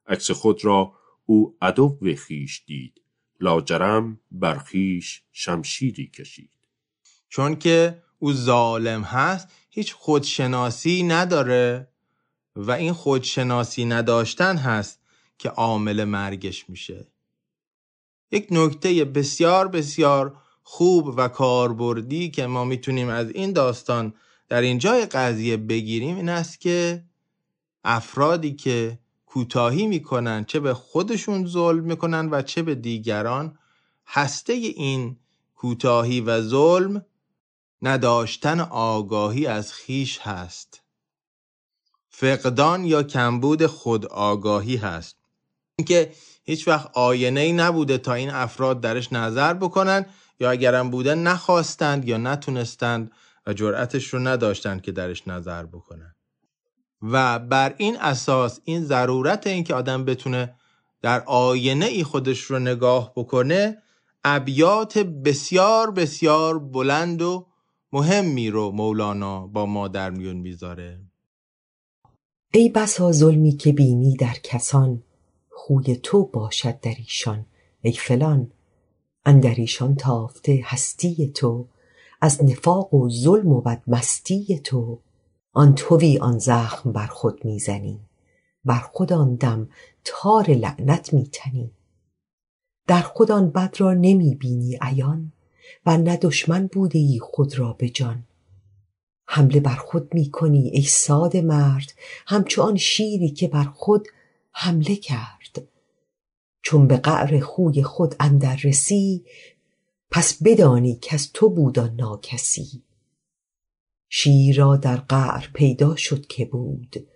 عکس 0.07 0.31
خود 0.31 0.65
را 0.65 0.93
او 1.27 1.57
عدو 1.63 1.99
خویش 2.27 2.65
دید 2.67 3.01
لاجرم 3.41 4.21
بر 4.31 4.55
خویش 4.59 5.23
شمشیری 5.33 6.07
کشید. 6.07 6.51
چون 7.29 7.57
که 7.57 8.03
او 8.19 8.33
ظالم 8.33 9.03
هست 9.03 9.49
هیچ 9.71 9.95
خودشناسی 9.95 11.03
نداره. 11.03 11.89
و 12.57 12.71
این 12.71 12.93
خودشناسی 12.93 13.85
نداشتن 13.85 14.57
هست 14.57 15.01
که 15.39 15.49
عامل 15.49 16.05
مرگش 16.05 16.71
میشه. 16.71 17.07
یک 18.31 18.47
نکته 18.51 19.05
بسیار 19.05 19.69
بسیار 19.69 20.37
خوب 20.63 21.15
و 21.17 21.29
کاربردی 21.29 22.31
که 22.31 22.47
ما 22.47 22.65
می‌تونیم 22.65 23.09
از 23.09 23.31
این 23.31 23.53
داستان 23.53 24.15
در 24.49 24.61
اینجای 24.61 25.07
قضیه 25.07 25.57
بگیریم 25.57 26.17
این 26.17 26.29
است 26.29 26.61
که 26.61 27.05
افرادی 27.85 28.53
که 28.53 28.99
کوتاهی 29.27 29.87
می‌کنن 29.87 30.45
چه 30.45 30.61
به 30.61 30.75
خودشون 30.75 31.47
ظلم 31.47 31.85
می‌کنن 31.85 32.31
و 32.31 32.43
چه 32.43 32.63
به 32.63 32.75
دیگران 32.75 33.59
هسته 34.07 34.53
این 34.53 35.17
کوتاهی 35.55 36.21
و 36.21 36.41
ظلم 36.41 37.07
نداشتن 37.83 38.61
آگاهی 38.61 39.47
از 39.47 39.73
خیش 39.73 40.19
هست. 40.19 40.84
فقدان 42.17 42.85
یا 42.85 43.03
کمبود 43.03 43.67
خود 43.67 44.07
آگاهی 44.07 44.77
هست. 44.77 45.17
اینکه 45.79 46.13
هیچ 46.45 46.69
وقت 46.69 46.91
آینه 46.93 47.41
ای 47.41 47.53
نبوده 47.53 47.99
تا 47.99 48.15
این 48.15 48.31
افراد 48.31 48.81
درش 48.81 49.13
نظر 49.13 49.55
بکنن 49.55 50.07
یا 50.41 50.51
اگرم 50.51 50.91
بوده 50.91 51.15
نخواستند 51.15 52.09
یا 52.09 52.17
نتونستند 52.17 53.11
و 53.47 53.53
جرأتش 53.53 54.07
رو 54.07 54.19
نداشتند 54.19 54.83
که 54.83 54.93
درش 54.93 55.29
نظر 55.29 55.67
بکنن. 55.67 56.15
و 57.03 57.39
بر 57.39 57.75
این 57.77 57.97
اساس 58.01 58.61
این 58.65 58.85
ضرورت 58.85 59.47
این 59.47 59.65
که 59.65 59.75
آدم 59.75 60.05
بتونه 60.05 60.55
در 61.03 61.23
آینه 61.27 61.87
ای 61.87 62.05
خودش 62.05 62.41
رو 62.41 62.59
نگاه 62.59 63.13
بکنه 63.17 63.83
ابیات 64.25 64.99
بسیار 64.99 65.91
بسیار 65.91 66.59
بلند 66.59 67.23
و 67.23 67.47
مهمی 67.93 68.51
رو 68.51 68.71
مولانا 68.71 69.47
با 69.47 69.67
ما 69.67 69.89
در 69.89 70.11
میون 70.11 70.37
می‌ذاره. 70.37 71.01
ای 72.57 72.69
بسا 72.69 73.13
ظلمی 73.13 73.53
که 73.53 73.73
بینی 73.73 74.17
در 74.17 74.35
کسان 74.43 75.03
خوی 75.51 75.97
تو 75.97 76.25
باشد 76.25 76.81
در 76.81 76.95
ایشان 76.99 77.47
ای 77.83 77.93
فلان. 77.93 78.51
اندر 79.25 79.55
ایشان 79.55 79.95
تافته 79.95 80.61
هستی 80.65 81.29
تو 81.29 81.67
از 82.21 82.45
نفاق 82.45 82.95
و 82.95 83.11
ظلم 83.11 83.53
و 83.53 83.61
بدمستی 83.61 84.59
تو. 84.59 84.99
آن 85.53 85.75
توی 85.75 86.19
آن 86.19 86.39
زخم 86.39 86.93
بر 86.93 87.07
خود 87.07 87.45
می‌زنی 87.45 88.01
بر 88.65 88.81
خود 88.81 89.13
آن 89.13 89.35
دم 89.35 89.69
تار 90.05 90.51
لعنت 90.51 91.15
میتنی. 91.15 91.71
در 92.87 93.03
خود 93.03 93.31
آن 93.31 93.51
بد 93.51 93.75
را 93.79 93.93
نمی‌بینی 93.93 94.79
عیان 94.81 95.33
و 95.87 95.97
نه 95.97 96.17
دشمن 96.17 96.67
بوده 96.67 97.19
خود 97.21 97.59
را 97.59 97.73
به 97.73 97.89
جان. 97.89 98.23
حمله 99.27 99.61
بر 99.61 99.75
خود 99.75 100.15
می 100.15 100.31
کنی 100.31 100.69
ای 100.69 100.83
ساده 100.83 101.43
مرد. 101.43 101.93
همچو 102.27 102.63
آن 102.63 102.77
شیری 102.77 103.31
که 103.31 103.49
بر 103.49 103.65
خود 103.65 104.09
حمله 104.53 104.97
کرد. 104.97 105.69
چون 106.63 106.87
به 106.87 106.97
قعر 106.97 107.41
خوی 107.41 107.83
خود 107.83 108.15
اندر 108.21 108.57
رسی 108.57 109.25
پس 110.11 110.43
بدانی 110.43 111.01
از 111.11 111.33
تو 111.33 111.51
بود 111.51 111.79
ناکسی. 111.79 112.83
شیر 114.09 114.57
را 114.57 114.77
در 114.77 114.97
قعر 114.97 115.47
پیدا 115.55 115.97
شد 115.97 116.27
که 116.27 116.45
بود. 116.45 117.07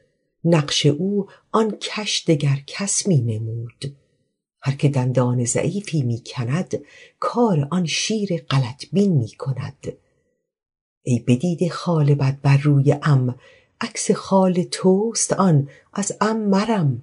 نقش 0.45 0.87
او 0.87 1.27
آن 1.53 1.71
کش 1.71 2.25
دگر 2.27 2.63
کس 2.67 3.07
می 3.07 3.21
نمود 3.21 3.97
هر 4.63 4.75
که 4.75 4.89
دندان 4.89 5.45
ضعیفی 5.45 6.03
می 6.03 6.23
کند 6.27 6.81
کار 7.21 7.69
آن 7.71 7.87
شیر 7.87 8.37
غلط 8.51 8.85
بین 8.93 9.13
می 9.13 9.29
کند 9.29 9.99
ای 11.09 11.19
بدیده 11.19 11.69
خال 11.69 12.15
بد 12.15 12.41
بر 12.43 12.57
روی 12.57 12.97
ام 13.03 13.35
عکس 13.81 14.11
خال 14.11 14.63
توست 14.63 15.33
آن 15.33 15.69
از 15.93 16.17
ام 16.21 16.37
مرم. 16.37 17.03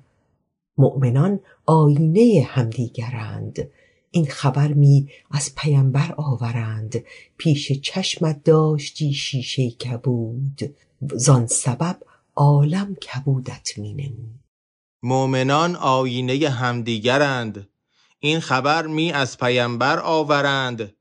مؤمنان 0.77 1.39
آینه 1.65 2.47
همدیگرند. 2.49 3.69
این 4.11 4.25
خبر 4.25 4.73
می 4.73 5.09
از 5.31 5.55
پیمبر 5.55 6.13
آورند. 6.17 7.03
پیش 7.37 7.71
چشمت 7.71 8.43
داشتی 8.43 9.13
شیشه 9.13 9.71
کبود. 9.71 10.75
زان 11.15 11.47
سبب 11.47 11.97
عالم 12.35 12.95
کبودت 12.95 13.77
می 13.77 13.93
نمود. 13.93 14.39
مؤمنان 15.03 15.75
آینه 15.75 16.49
همدیگرند. 16.49 17.69
این 18.19 18.39
خبر 18.39 18.87
می 18.87 19.11
از 19.11 19.37
پیمبر 19.37 19.99
آورند. 19.99 20.94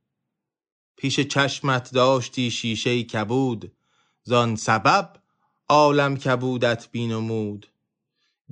پیش 0.97 1.21
چشمت 1.21 1.93
داشتی 1.93 2.51
شیشه 2.51 3.03
کبود. 3.03 3.73
زان 4.23 4.57
سبب 4.57 5.13
عالم 5.69 6.17
کبودت 6.17 6.89
بینمود. 6.91 7.67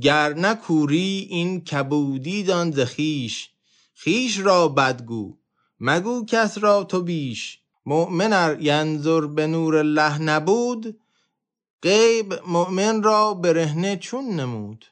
گر 0.01 0.35
نکوری 0.35 1.27
این 1.31 1.65
کبودی 1.65 2.43
دان 2.43 2.71
ز 2.71 2.81
خویش. 2.81 3.51
را 4.43 4.69
بدگو 4.69 5.37
مگو 5.81 6.25
کس 6.25 6.59
را 6.59 6.85
تو 6.85 7.03
بیش. 7.03 7.59
مؤمن 7.87 8.33
ار 8.33 8.63
ینظر 8.63 9.21
به 9.21 9.47
نور 9.47 9.77
الله 9.77 10.19
نبود 10.19 11.01
غیب 11.83 12.35
مؤمن 12.47 13.03
را 13.03 13.35
برهنه 13.35 13.97
چون 13.97 14.25
نمود. 14.25 14.87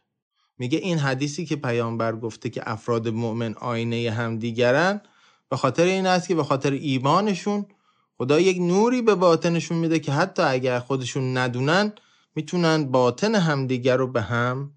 میگه 0.59 0.79
این 0.79 0.99
حدیثی 0.99 1.47
که 1.47 1.57
پیامبر 1.57 2.17
گفته 2.17 2.51
که 2.51 2.63
افراد 2.67 3.09
مؤمن 3.09 3.55
آینه 3.55 4.11
همدیگرن 4.11 5.01
به 5.51 5.57
خاطر 5.57 5.85
این 5.85 6.07
است 6.07 6.29
که 6.29 6.35
به 6.35 6.45
خاطر 6.45 6.71
ایمانشون 6.71 7.67
خدا 8.19 8.41
یک 8.41 8.59
نوری 8.59 9.03
به 9.03 9.15
باطنشون 9.15 9.79
میده 9.79 9.99
که 9.99 10.13
حتی 10.13 10.43
اگر 10.43 10.79
خودشون 10.79 11.37
ندونن 11.37 11.93
می‌تونن 12.35 12.85
باطن 12.85 13.35
همدیگر 13.35 13.97
رو 13.97 14.07
به 14.07 14.23
هم 14.23 14.73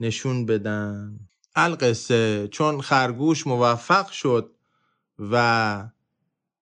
نشون 0.00 0.46
بدن. 0.46 1.20
القصه 1.54 2.48
چون 2.48 2.80
خرگوش 2.80 3.46
موفق 3.46 4.10
شد 4.10 4.50
و 5.18 5.88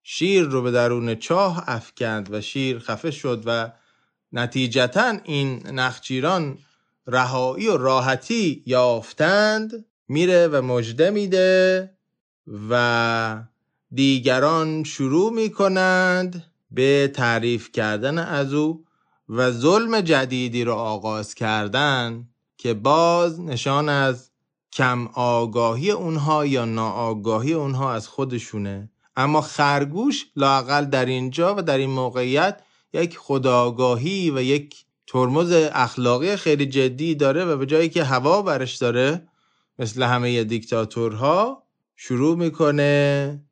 شیر 0.02 0.44
رو 0.44 0.62
به 0.62 0.70
درون 0.70 1.14
چاه 1.14 1.64
افکند 1.66 2.32
و 2.32 2.40
شیر 2.40 2.78
خفه 2.78 3.10
شد 3.10 3.42
و 3.46 3.72
نتیجتا 4.32 5.18
این 5.24 5.66
نخچیران 5.66 6.58
رهایی 7.06 7.68
و 7.68 7.76
راحتی 7.76 8.62
یافتند 8.66 9.84
میره 10.08 10.48
و 10.48 10.62
مژده 10.62 11.10
میده 11.10 11.90
و 12.70 13.42
دیگران 13.94 14.84
شروع 14.84 15.32
می‌کنند 15.32 16.44
به 16.70 17.12
تعریف 17.14 17.72
کردن 17.72 18.18
از 18.18 18.54
او 18.54 18.84
و 19.28 19.50
ظلم 19.50 20.00
جدیدی 20.00 20.64
را 20.64 20.76
آغاز 20.76 21.34
کردن 21.34 22.28
که 22.56 22.74
باز 22.74 23.40
نشان 23.40 23.88
از 23.88 24.30
کم 24.72 25.06
آگاهی 25.14 25.90
اونها 25.90 26.46
یا 26.46 26.64
ناآگاهی 26.64 27.52
اونها 27.52 27.92
از 27.92 28.08
خودشونه. 28.08 28.90
اما 29.16 29.40
خرگوش 29.40 30.26
لاقل 30.36 30.84
در 30.84 31.04
اینجا 31.04 31.54
و 31.54 31.62
در 31.62 31.78
این 31.78 31.90
موقعیت 31.90 32.62
یک 32.92 33.18
خداگاهی 33.18 34.30
و 34.30 34.40
یک 34.40 34.84
ترمز 35.06 35.52
اخلاقی 35.72 36.36
خیلی 36.36 36.66
جدی 36.66 37.14
داره 37.14 37.44
و 37.44 37.56
به 37.56 37.66
جایی 37.66 37.88
که 37.88 38.04
هوا 38.04 38.42
برش 38.42 38.76
داره 38.76 39.28
مثل 39.78 40.02
همه 40.02 40.44
دیکتاتورها 40.44 41.62
شروع 41.96 42.36
می‌کنه 42.36 43.43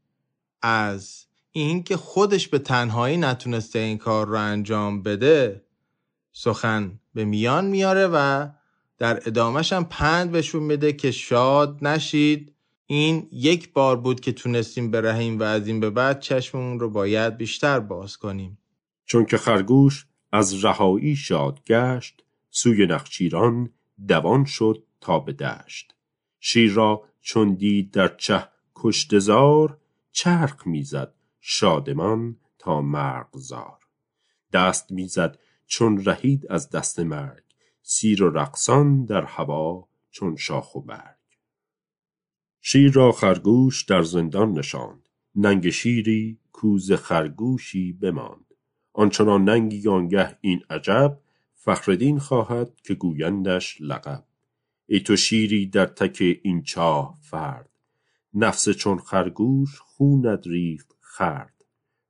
از 0.62 1.26
اینکه 1.52 1.96
خودش 1.96 2.48
به 2.48 2.58
تنهایی 2.58 3.16
نتونسته 3.16 3.78
این 3.78 3.98
کار 3.98 4.26
رو 4.26 4.38
انجام 4.38 5.02
بده 5.02 5.64
سخن 6.32 7.00
به 7.14 7.24
میان 7.24 7.66
میاره 7.66 8.06
و 8.06 8.48
در 8.98 9.22
ادامهش 9.26 9.72
هم 9.72 9.84
پند 9.84 10.30
بهشون 10.30 10.62
میده 10.62 10.92
که 10.92 11.10
شاد 11.10 11.78
نشید. 11.86 12.54
این 12.86 13.28
یک 13.32 13.72
بار 13.72 13.96
بود 13.96 14.20
که 14.20 14.32
تونستیم 14.32 14.90
برهیم 14.90 15.38
و 15.38 15.42
از 15.42 15.66
این 15.66 15.80
به 15.80 15.90
بعد 15.90 16.20
چشممون 16.20 16.80
رو 16.80 16.90
باید 16.90 17.36
بیشتر 17.36 17.80
باز 17.80 18.16
کنیم. 18.16 18.58
چون 19.04 19.24
که 19.24 19.36
خرگوش 19.36 20.06
از 20.32 20.64
رهایی 20.64 21.16
شاد 21.16 21.64
گشت 21.64 22.22
سوی 22.50 22.86
نخچیران 22.86 23.70
دوان 24.08 24.44
شد 24.44 24.82
تا 25.00 25.18
به 25.18 25.32
دشت. 25.32 25.94
شیر 26.40 26.72
را 26.72 27.02
چون 27.20 27.54
دید 27.54 27.90
در 27.90 28.08
چه 28.16 28.48
کشتزار 28.74 29.78
چرخ 30.12 30.66
می‌زد 30.66 31.14
شادمان 31.40 32.36
تا 32.58 32.80
مرغزار 32.80 33.78
دست 34.52 34.92
می‌زد 34.92 35.38
چون 35.66 36.04
رهید 36.04 36.46
از 36.50 36.70
دست 36.70 37.00
مرگ 37.00 37.44
سیر 37.82 38.22
و 38.22 38.30
رقصان 38.30 39.04
در 39.04 39.24
هوا 39.24 39.88
چون 40.10 40.36
شاخ 40.36 40.74
و 40.74 40.80
برگ. 40.80 41.16
شیر 42.60 42.92
را 42.92 43.12
خرگوش 43.12 43.84
در 43.84 44.02
زندان 44.02 44.52
نشاند 44.52 45.08
ننگ 45.34 45.70
شیری 45.70 46.38
کوز 46.52 46.92
خرگوشی 46.92 47.92
بماند. 47.92 48.54
آنچنان 48.92 49.44
ننگی 49.44 49.88
آنگه 49.88 50.38
این 50.40 50.62
عجب 50.70 51.20
فخردین 51.54 52.18
خواهد 52.18 52.80
که 52.80 52.94
گویندش 52.94 53.76
لقب. 53.80 54.24
ای 54.86 55.00
تو 55.00 55.16
شیری 55.16 55.66
در 55.66 55.86
تک 55.86 56.38
این 56.42 56.62
چاه 56.62 57.18
فرد 57.20 57.71
نفس 58.34 58.68
چون 58.68 58.98
خرگوش 58.98 59.80
خونت 59.80 60.46
ریخت 60.46 60.96
خرد. 61.00 61.64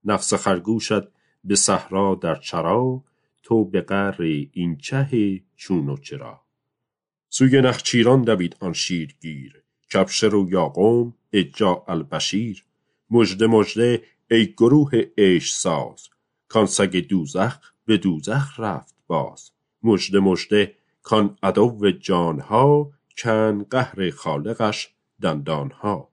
نفس 0.05 0.35
خرگوشت 0.35 1.03
به 1.45 1.57
صحرا 1.57 2.14
در 2.14 2.35
چرا 2.35 3.05
تو 3.43 3.64
به 3.64 3.81
قر 3.81 4.23
این 4.53 4.77
چه 4.77 5.41
چون 5.57 5.89
و 5.89 5.97
چرا. 5.97 6.41
سوی 7.29 7.61
نخچیران 7.61 8.23
دوید 8.23 8.57
آن 8.61 8.73
شیرگیر 8.73 9.62
کبشر 9.93 10.35
و 10.35 10.51
یاقوم 10.51 11.14
اجا 11.33 11.85
البشیر. 11.89 12.64
مژده 13.11 13.47
مژده 13.47 14.03
ای 14.31 14.47
گروه 14.47 14.91
عیش 15.18 15.53
ساز 15.53 16.09
کان 16.49 16.66
سگ 16.66 16.97
دوزخ 16.97 17.59
به 17.87 17.97
دوزخ 17.97 18.61
رفت 18.61 18.95
باز. 19.07 19.51
مژده 19.83 20.20
مژده 20.20 20.75
کان 21.03 21.39
عدو 21.43 21.91
جانها 21.91 22.93
کن 23.18 23.62
قهر 23.70 24.11
خالقش 24.11 24.89
دندانها. 25.23 26.12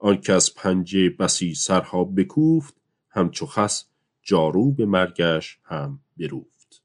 آنکه 0.00 0.32
از 0.32 0.54
پنجه 0.54 1.10
بسی 1.10 1.54
سرها 1.54 2.04
بکوفت 2.04 2.74
همچو 3.10 3.46
خس 3.46 3.84
جارو 4.22 4.72
به 4.72 4.86
مرگش 4.86 5.58
هم 5.64 6.00
بروفت. 6.18 6.82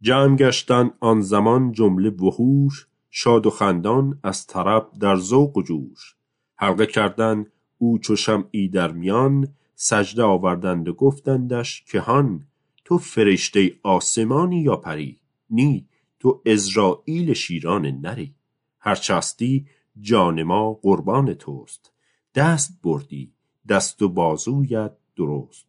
جمع 0.00 0.36
گشتن 0.36 0.90
آن 1.00 1.20
زمان 1.20 1.72
جمله 1.72 2.10
وحوش 2.10 2.86
شاد 3.10 3.46
و 3.46 3.50
خندان 3.50 4.20
از 4.22 4.46
طرب 4.46 4.90
در 5.00 5.16
ذوق 5.16 5.56
و 5.56 5.62
جوش. 5.62 6.14
حلقه 6.56 6.86
کردن 6.86 7.46
او 7.78 7.98
چو 7.98 8.16
شمعی 8.16 8.68
در 8.68 8.92
میان 8.92 9.54
سجده 9.74 10.22
آوردند 10.22 10.88
و 10.88 10.92
گفتندش 10.92 11.84
که 11.84 12.00
هان 12.00 12.46
تو 12.84 12.98
فرشته 12.98 13.72
آسمانی 13.82 14.62
یا 14.62 14.76
پری؟ 14.76 15.18
نی 15.50 15.88
تو 16.20 16.42
ازرائیل 16.46 17.32
شیران 17.32 17.86
نری. 17.86 18.34
هرچه 18.78 19.14
هستی 19.14 19.66
جان 20.00 20.42
ما 20.42 20.72
قربان 20.72 21.34
توست. 21.34 21.93
دست 22.34 22.78
بردی 22.82 23.32
دست 23.68 24.02
و 24.02 24.08
بازویت 24.08 24.92
درست. 25.16 25.66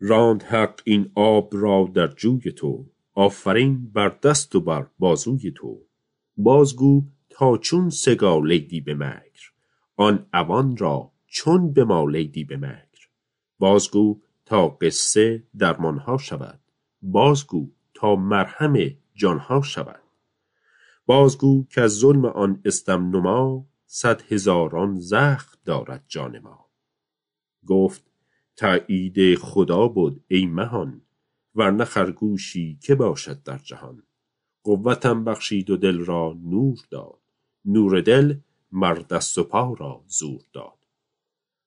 راند 0.00 0.42
حق 0.42 0.80
این 0.84 1.10
آب 1.14 1.48
را 1.52 1.90
در 1.94 2.06
جوی 2.06 2.52
تو 2.52 2.86
آفرین 3.14 3.90
بر 3.90 4.08
دست 4.08 4.54
و 4.54 4.60
بر 4.60 4.86
بازوی 4.98 5.50
تو. 5.50 5.78
بازگو 6.36 7.02
تا 7.30 7.56
چون 7.56 7.90
سگالیدی 7.90 8.80
به 8.80 8.94
مکر 8.94 9.50
آن 9.96 10.26
اوان 10.34 10.76
را 10.76 11.10
چون 11.26 11.72
بمالیدی 11.72 12.44
به 12.44 12.56
مکر. 12.56 13.08
بازگو 13.58 14.20
تا 14.44 14.68
قصه 14.68 15.42
درمانها 15.58 16.18
شود 16.18 16.60
بازگو 17.02 17.70
تا 17.94 18.16
مرهم 18.16 18.76
جانها 19.14 19.62
شود. 19.62 20.02
بازگو 21.06 21.66
که 21.70 21.80
از 21.80 21.90
ظلم 21.90 22.24
آن 22.24 22.60
استم 22.64 23.16
نما 23.16 23.66
صد 23.94 24.32
هزاران 24.32 25.00
زخم 25.00 25.58
دارد 25.64 26.04
جان 26.08 26.38
ما. 26.38 26.66
گفت 27.66 28.10
تایید 28.56 29.38
خدا 29.38 29.88
بود 29.88 30.24
ای 30.28 30.46
مهان 30.46 31.02
ورنه 31.54 31.84
خرگوشی 31.84 32.78
که 32.82 32.94
باشد 32.94 33.42
در 33.42 33.58
جهان. 33.58 34.02
قوتم 34.62 35.24
بخشید 35.24 35.70
و 35.70 35.76
دل 35.76 35.98
را 35.98 36.36
نور 36.44 36.78
داد. 36.90 37.18
نور 37.64 38.00
دل 38.00 38.36
مر 38.72 38.94
دست 38.94 39.38
و 39.38 39.44
پا 39.44 39.74
را 39.74 40.04
زور 40.06 40.40
داد. 40.52 40.86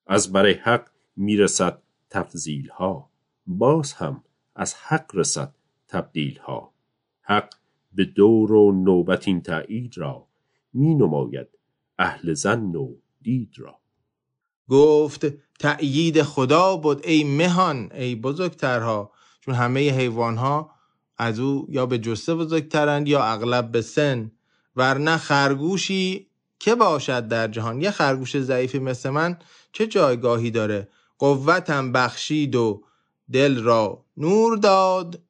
از 0.08 0.32
بر 0.32 0.48
حق 0.48 0.90
می‌رسد 1.16 1.82
تفضیل 2.10 2.70
ها 2.70 3.10
باز 3.48 3.94
هم 3.94 4.24
از 4.56 4.76
حق 4.76 5.16
رسد 5.16 5.56
تبدیل 5.88 6.40
ها 6.40 6.74
حق 7.22 7.54
به 7.94 8.06
دور 8.06 8.52
و 8.52 8.72
نوبت 8.72 9.28
این 9.28 9.42
تایید 9.42 9.98
را 9.98 10.28
می 10.74 10.96
نماید 10.96 11.55
اهل 12.00 12.34
زن 12.34 12.76
و 12.76 12.96
دید 13.22 13.54
را. 13.58 13.80
گفت 14.70 15.26
تأیید 15.60 16.22
خدا 16.22 16.78
بود 16.78 17.06
ای 17.06 17.24
مهان 17.24 17.92
ای 17.94 18.16
بزرگترها 18.16 19.12
چون 19.42 19.54
همه 19.54 19.90
حیوانها 19.90 20.72
از 21.18 21.40
او 21.40 21.66
یا 21.70 21.86
به 21.86 22.00
جسه 22.00 22.36
بزرگترند 22.36 23.08
یا 23.08 23.24
اغلب 23.24 23.72
به 23.72 23.82
سن. 23.82 24.32
ورنه 24.76 25.18
خرگوشی 25.18 26.28
که 26.60 26.76
باشد 26.76 27.28
در 27.28 27.48
جهان؟ 27.48 27.82
یه 27.82 27.92
خرگوش 27.92 28.38
ضعیفی 28.38 28.80
مثل 28.80 29.10
من 29.10 29.38
چه 29.72 29.88
جایگاهی 29.88 30.52
داره؟ 30.52 30.88
قوتم 31.20 31.92
بخشید 31.92 32.56
و 32.56 32.84
دل 33.32 33.64
را 33.64 34.06
نور 34.18 34.58
داد. 34.58 35.22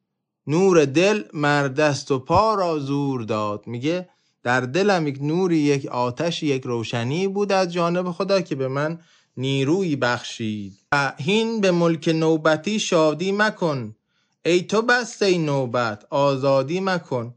نور 0.46 0.84
دل 0.84 1.22
مردست 1.32 2.10
و 2.10 2.18
پا 2.18 2.54
را 2.54 2.78
زور 2.78 3.22
داد. 3.22 3.66
میگه 3.66 4.08
در 4.46 4.60
دلم 4.60 5.06
یک 5.06 5.18
نوری 5.22 5.58
یک 5.58 5.86
آتش 5.86 6.42
یک 6.42 6.64
روشنی 6.64 7.28
بود 7.28 7.52
از 7.52 7.72
جانب 7.72 8.10
خدا 8.10 8.40
که 8.40 8.54
به 8.54 8.68
من 8.68 9.00
نیروی 9.36 9.96
بخشید. 9.96 10.78
و 10.92 11.12
هین 11.18 11.60
به 11.60 11.70
ملک 11.70 12.08
نوبتی 12.08 12.78
شادی 12.78 13.32
مکن. 13.32 13.96
ای 14.44 14.62
تو 14.62 14.82
بسته 14.82 15.38
نوبت 15.38 16.06
آزادی 16.10 16.80
مکن. 16.80 17.34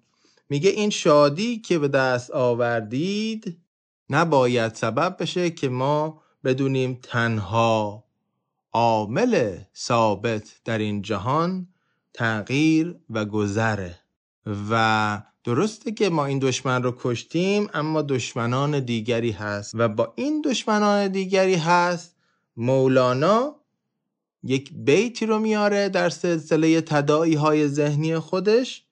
میگه 0.49 0.70
این 0.70 0.89
شادی 0.89 1.60
که 1.60 1.80
به 1.80 1.88
دست 1.88 2.32
آوردید 2.32 3.57
نباید 4.10 4.76
سبب 4.76 5.16
بشه 5.20 5.49
که 5.49 5.70
ما 5.70 6.22
بدونیم 6.43 6.99
تنها 7.03 8.03
عامل 8.74 9.57
ثابت 9.76 10.62
در 10.66 10.78
این 10.78 11.01
جهان 11.01 11.68
تغییر 12.14 12.95
و 13.10 13.26
گذره. 13.26 13.99
و 14.70 15.22
درسته 15.44 15.92
که 15.92 16.10
ما 16.10 16.26
این 16.26 16.40
دشمن 16.40 16.84
رو 16.84 16.96
کشتیم 17.00 17.70
اما 17.74 18.02
دشمنان 18.02 18.80
دیگری 18.80 19.32
هست. 19.32 19.72
و 19.76 19.90
با 19.90 20.14
این 20.16 20.42
دشمنان 20.42 21.08
دیگری 21.08 21.56
هست 21.56 22.16
مولانا 22.58 23.56
یک 24.44 24.74
بیتی 24.74 25.26
رو 25.26 25.40
میاره 25.40 25.90
در 25.90 26.10
سلسله 26.10 26.82
تدائی 26.82 27.34
های 27.34 27.68
ذهنی 27.68 28.20
خودش 28.20 28.86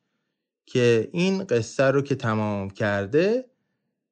که 0.65 1.09
این 1.13 1.43
قصه 1.43 1.83
رو 1.83 2.01
که 2.01 2.15
تمام 2.15 2.69
کرده 2.69 3.45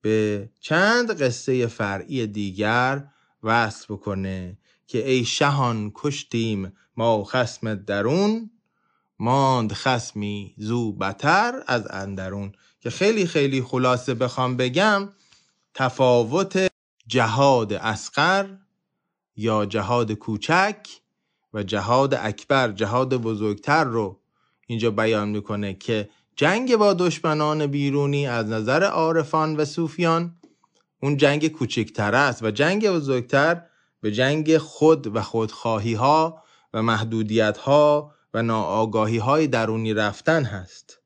به 0.02 0.50
چند 0.60 1.22
قصه 1.22 1.68
فرعی 1.68 2.28
دیگر 2.28 3.08
وصل 3.44 3.86
بکنه 3.90 4.58
که 4.88 5.10
ای 5.10 5.26
شهان 5.26 5.92
کشتیم 5.96 6.74
ما 6.98 7.24
خسم 7.24 7.76
درون. 7.76 8.50
ماند 9.20 9.74
خسمی 9.74 10.56
زو 10.58 10.92
بتر 10.92 11.64
از 11.68 11.88
اندرون 11.90 12.52
که 12.80 12.90
خیلی 12.90 13.28
خیلی 13.28 13.62
خلاصه 13.62 14.14
بخوام 14.14 14.58
بگم 14.58 15.10
تفاوت 15.74 16.68
جهاد 17.08 17.74
اسقر 17.74 18.58
یا 19.36 19.66
جهاد 19.66 20.12
کوچک 20.12 20.88
و 21.54 21.64
جهاد 21.64 22.14
اکبر 22.14 22.72
جهاد 22.72 23.16
بزرگتر 23.16 23.84
رو 23.84 24.20
اینجا 24.68 24.92
بیان 24.92 25.30
می‌کنه 25.30 25.74
که 25.74 26.10
جنگ 26.36 26.76
با 26.76 26.94
دشمنان 26.94 27.68
بیرونی 27.68 28.28
از 28.28 28.46
نظر 28.50 28.84
عارفان 28.84 29.56
و 29.56 29.66
صوفیان 29.66 30.36
اون 31.02 31.18
جنگ 31.18 31.48
کوچکتر 31.48 32.16
است 32.16 32.44
و 32.44 32.52
جنگ 32.52 32.90
بزرگتر 32.90 33.62
به 34.02 34.12
جنگ 34.12 34.58
خود 34.58 35.16
و 35.16 35.22
خودخواهی 35.22 35.94
ها 35.94 36.44
و 36.74 36.82
محدودیت 36.82 37.58
ها 37.58 38.15
و 38.36 38.42
ناآگاهی 38.42 39.18
های 39.18 39.48
درونی 39.48 39.94
رفتن 39.94 40.44
هست. 40.44 41.00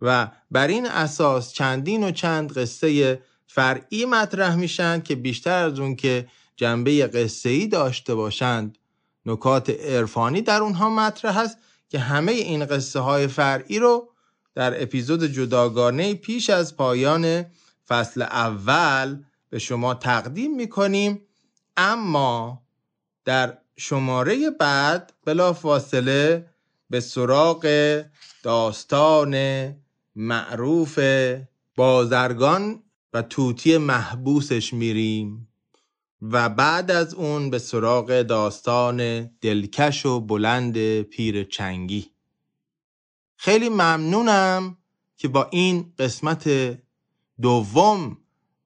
و 0.00 0.28
بر 0.50 0.66
این 0.66 0.86
اساس 0.86 1.52
چندین 1.52 2.04
و 2.04 2.10
چند 2.10 2.52
قصه 2.52 3.22
فرعی 3.46 4.04
مطرح 4.04 4.54
میشن 4.54 5.00
که 5.00 5.14
بیشتر 5.14 5.64
از 5.64 5.80
اون 5.80 5.96
که 5.96 6.28
جنبه 6.56 7.06
قصه 7.06 7.48
ای 7.48 7.66
داشته 7.66 8.14
باشند 8.14 8.78
نکات 9.26 9.70
عرفانی 9.70 10.42
در 10.42 10.60
اونها 10.60 10.90
مطرح 10.90 11.38
هست 11.38 11.58
که 11.88 11.98
همه 11.98 12.32
این 12.32 12.66
قصه 12.66 13.00
های 13.00 13.26
فرعی 13.26 13.78
رو 13.78 14.08
در 14.54 14.82
اپیزود 14.82 15.24
جداگانه 15.24 16.14
پیش 16.14 16.50
از 16.50 16.76
پایان 16.76 17.44
فصل 17.88 18.22
اول 18.22 19.22
به 19.50 19.58
شما 19.58 19.94
تقدیم 19.94 20.56
می‌کنیم 20.56 21.22
اما 21.76 22.62
در 23.24 23.58
شماره 23.76 24.50
بعد 24.50 25.12
بلا 25.24 25.52
فاصله 25.52 26.50
به 26.90 27.00
سراغ 27.00 28.02
داستان 28.42 29.36
معروف 30.16 30.98
بازرگان 31.76 32.82
و 33.12 33.22
توتی 33.22 33.78
محبوسش 33.78 34.72
میریم 34.72 35.48
و 36.22 36.48
بعد 36.48 36.90
از 36.90 37.14
اون 37.14 37.50
به 37.50 37.58
سراغ 37.58 38.22
داستان 38.22 39.30
دلکش 39.40 40.06
و 40.06 40.20
بلند 40.20 41.02
پیر 41.02 41.44
چنگی. 41.44 42.10
خیلی 43.36 43.68
ممنونم 43.68 44.76
که 45.16 45.28
با 45.28 45.48
این 45.52 45.92
قسمت 45.98 46.48
دوم 47.42 48.18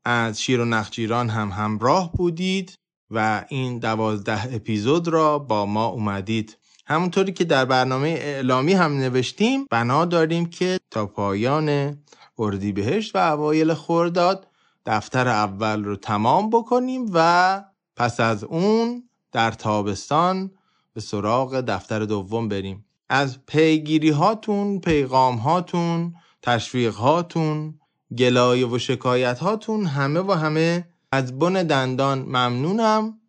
از 0.04 0.42
شیر 0.42 0.60
و 0.60 0.64
نخجیران 0.64 1.28
هم 1.28 1.48
همراه 1.48 2.12
بودید. 2.12 2.78
و 3.10 3.44
این 3.48 3.78
دوازده 3.78 4.54
اپیزود 4.54 5.08
را 5.08 5.38
با 5.38 5.66
ما 5.66 5.86
اومدید. 5.86 6.56
همونطوری 6.86 7.32
که 7.32 7.44
در 7.44 7.64
برنامه 7.64 8.08
اعلامی 8.08 8.72
هم 8.72 8.98
نوشتیم 8.98 9.66
بنا 9.70 10.04
داریم 10.04 10.46
که 10.46 10.78
تا 10.90 11.06
پایان 11.06 11.98
اردیبهشت 12.38 13.16
و 13.16 13.18
اوایل 13.18 13.74
خورداد 13.74 14.46
دفتر 14.86 15.28
اول 15.28 15.84
رو 15.84 15.96
تمام 15.96 16.50
بکنیم 16.50 17.06
و 17.14 17.64
پس 17.96 18.20
از 18.20 18.44
اون 18.44 19.08
در 19.32 19.50
تابستان 19.50 20.50
به 20.94 21.00
سراغ 21.00 21.60
دفتر 21.60 22.04
دوم 22.04 22.48
بریم. 22.48 22.84
از 23.08 23.46
پیگیری 23.46 24.10
هاتون 24.10 24.80
پیغام 24.80 25.36
هاتون 25.36 26.14
تشویق 26.42 26.94
هاتون 26.94 27.80
گلایه 28.18 28.66
و 28.66 28.78
شکایت 28.78 29.38
هاتون 29.38 29.86
همه 29.86 30.20
و 30.20 30.32
همه 30.32 30.89
از 31.12 31.38
بن 31.38 31.52
دندان 31.52 32.18
ممنونم 32.18 33.20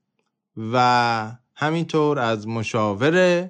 و 0.73 1.31
همینطور 1.55 2.19
از 2.19 2.47
مشاور 2.47 3.49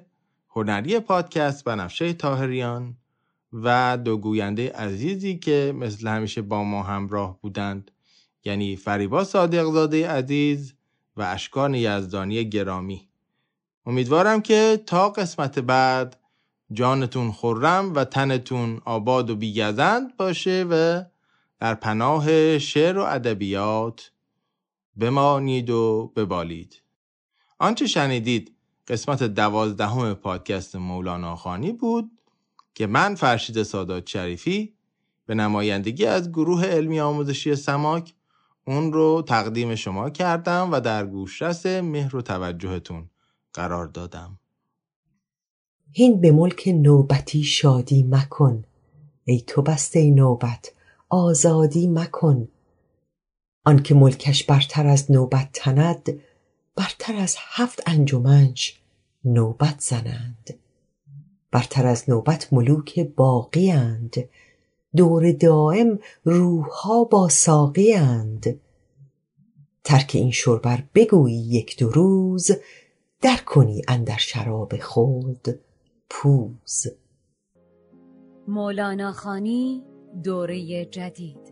هنری 0.50 1.00
پادکست 1.00 1.64
بنفشه 1.64 2.12
تاهریان 2.12 2.96
و 3.52 3.98
دو 4.04 4.16
گوینده 4.16 4.72
عزیزی 4.72 5.38
که 5.38 5.74
مثل 5.76 6.08
همیشه 6.08 6.42
با 6.42 6.64
ما 6.64 6.82
همراه 6.82 7.38
بودند 7.40 7.90
یعنی 8.44 8.76
فریبا 8.76 9.24
صادقزاده 9.24 10.08
عزیز 10.08 10.74
و 11.16 11.22
اشکان 11.22 11.74
یزدانی 11.74 12.48
گرامی. 12.48 13.08
امیدوارم 13.86 14.42
که 14.42 14.82
تا 14.86 15.08
قسمت 15.08 15.58
بعد 15.58 16.16
جانتون 16.72 17.32
خورم 17.32 17.94
و 17.94 18.04
تنتون 18.04 18.80
آباد 18.84 19.30
و 19.30 19.36
بیگزند 19.36 20.16
باشه 20.16 20.66
و 20.70 21.02
در 21.60 21.74
پناه 21.74 22.58
شعر 22.58 22.98
و 22.98 23.02
ادبیات 23.02 24.10
بمانید 25.00 25.70
و 25.70 26.12
ببالید. 26.16 26.82
آنچه 27.58 27.86
شنیدید 27.86 28.52
قسمت 28.88 29.22
دوازدهم 29.22 30.14
پادکست 30.14 30.76
مولانا 30.76 31.36
خانی 31.36 31.72
بود 31.72 32.10
که 32.74 32.86
من 32.86 33.14
فرشید 33.14 33.62
سادات 33.62 34.06
شریفی 34.06 34.74
به 35.26 35.34
نمایندگی 35.34 36.06
از 36.06 36.30
گروه 36.30 36.64
علمی 36.64 37.00
آموزشی 37.00 37.54
سماک 37.54 38.14
اون 38.66 38.92
رو 38.92 39.22
تقدیم 39.22 39.74
شما 39.74 40.10
کردم 40.10 40.72
و 40.72 40.80
در 40.80 41.06
گوشرس 41.06 41.66
مهر 41.66 42.16
و 42.16 42.22
توجهتون 42.22 43.10
قرار 43.54 43.86
دادم. 43.86 44.38
هین 45.92 46.20
به 46.20 46.32
ملک 46.32 46.68
نوبتی 46.68 47.42
شادی 47.42 48.02
مکن. 48.02 48.64
ای 49.24 49.40
تو 49.40 49.62
بسته 49.62 50.10
نوبت 50.10 50.72
آزادی 51.08 51.86
مکن. 51.86 52.48
آنکه 53.64 53.94
ملکش 53.94 54.44
برتر 54.44 54.86
از 54.86 55.10
نوبت 55.10 55.48
تند 55.52 56.20
برتر 56.76 57.16
از 57.16 57.36
هفت 57.38 57.82
انجمنش 57.86 58.80
نوبت 59.24 59.80
زنند. 59.80 60.58
برتر 61.50 61.86
از 61.86 62.10
نوبت 62.10 62.52
ملوک 62.52 63.00
باقی 63.00 63.70
اند 63.70 64.14
دور 64.96 65.32
دائم 65.32 65.98
روحها 66.24 67.04
با 67.04 67.28
ساقی 67.28 67.94
اند 67.94 68.60
ترک 69.84 70.10
این 70.14 70.30
شربر 70.30 70.84
بگویی 70.94 71.36
یک 71.36 71.78
دو 71.78 71.90
روز 71.90 72.50
در 73.20 73.36
کنی 73.36 73.82
اندر 73.88 74.16
شراب 74.16 74.76
خود 74.76 75.60
پوز. 76.10 76.86
مولانا 78.48 79.12
خانی 79.12 79.82
دوره 80.22 80.84
جدید. 80.84 81.51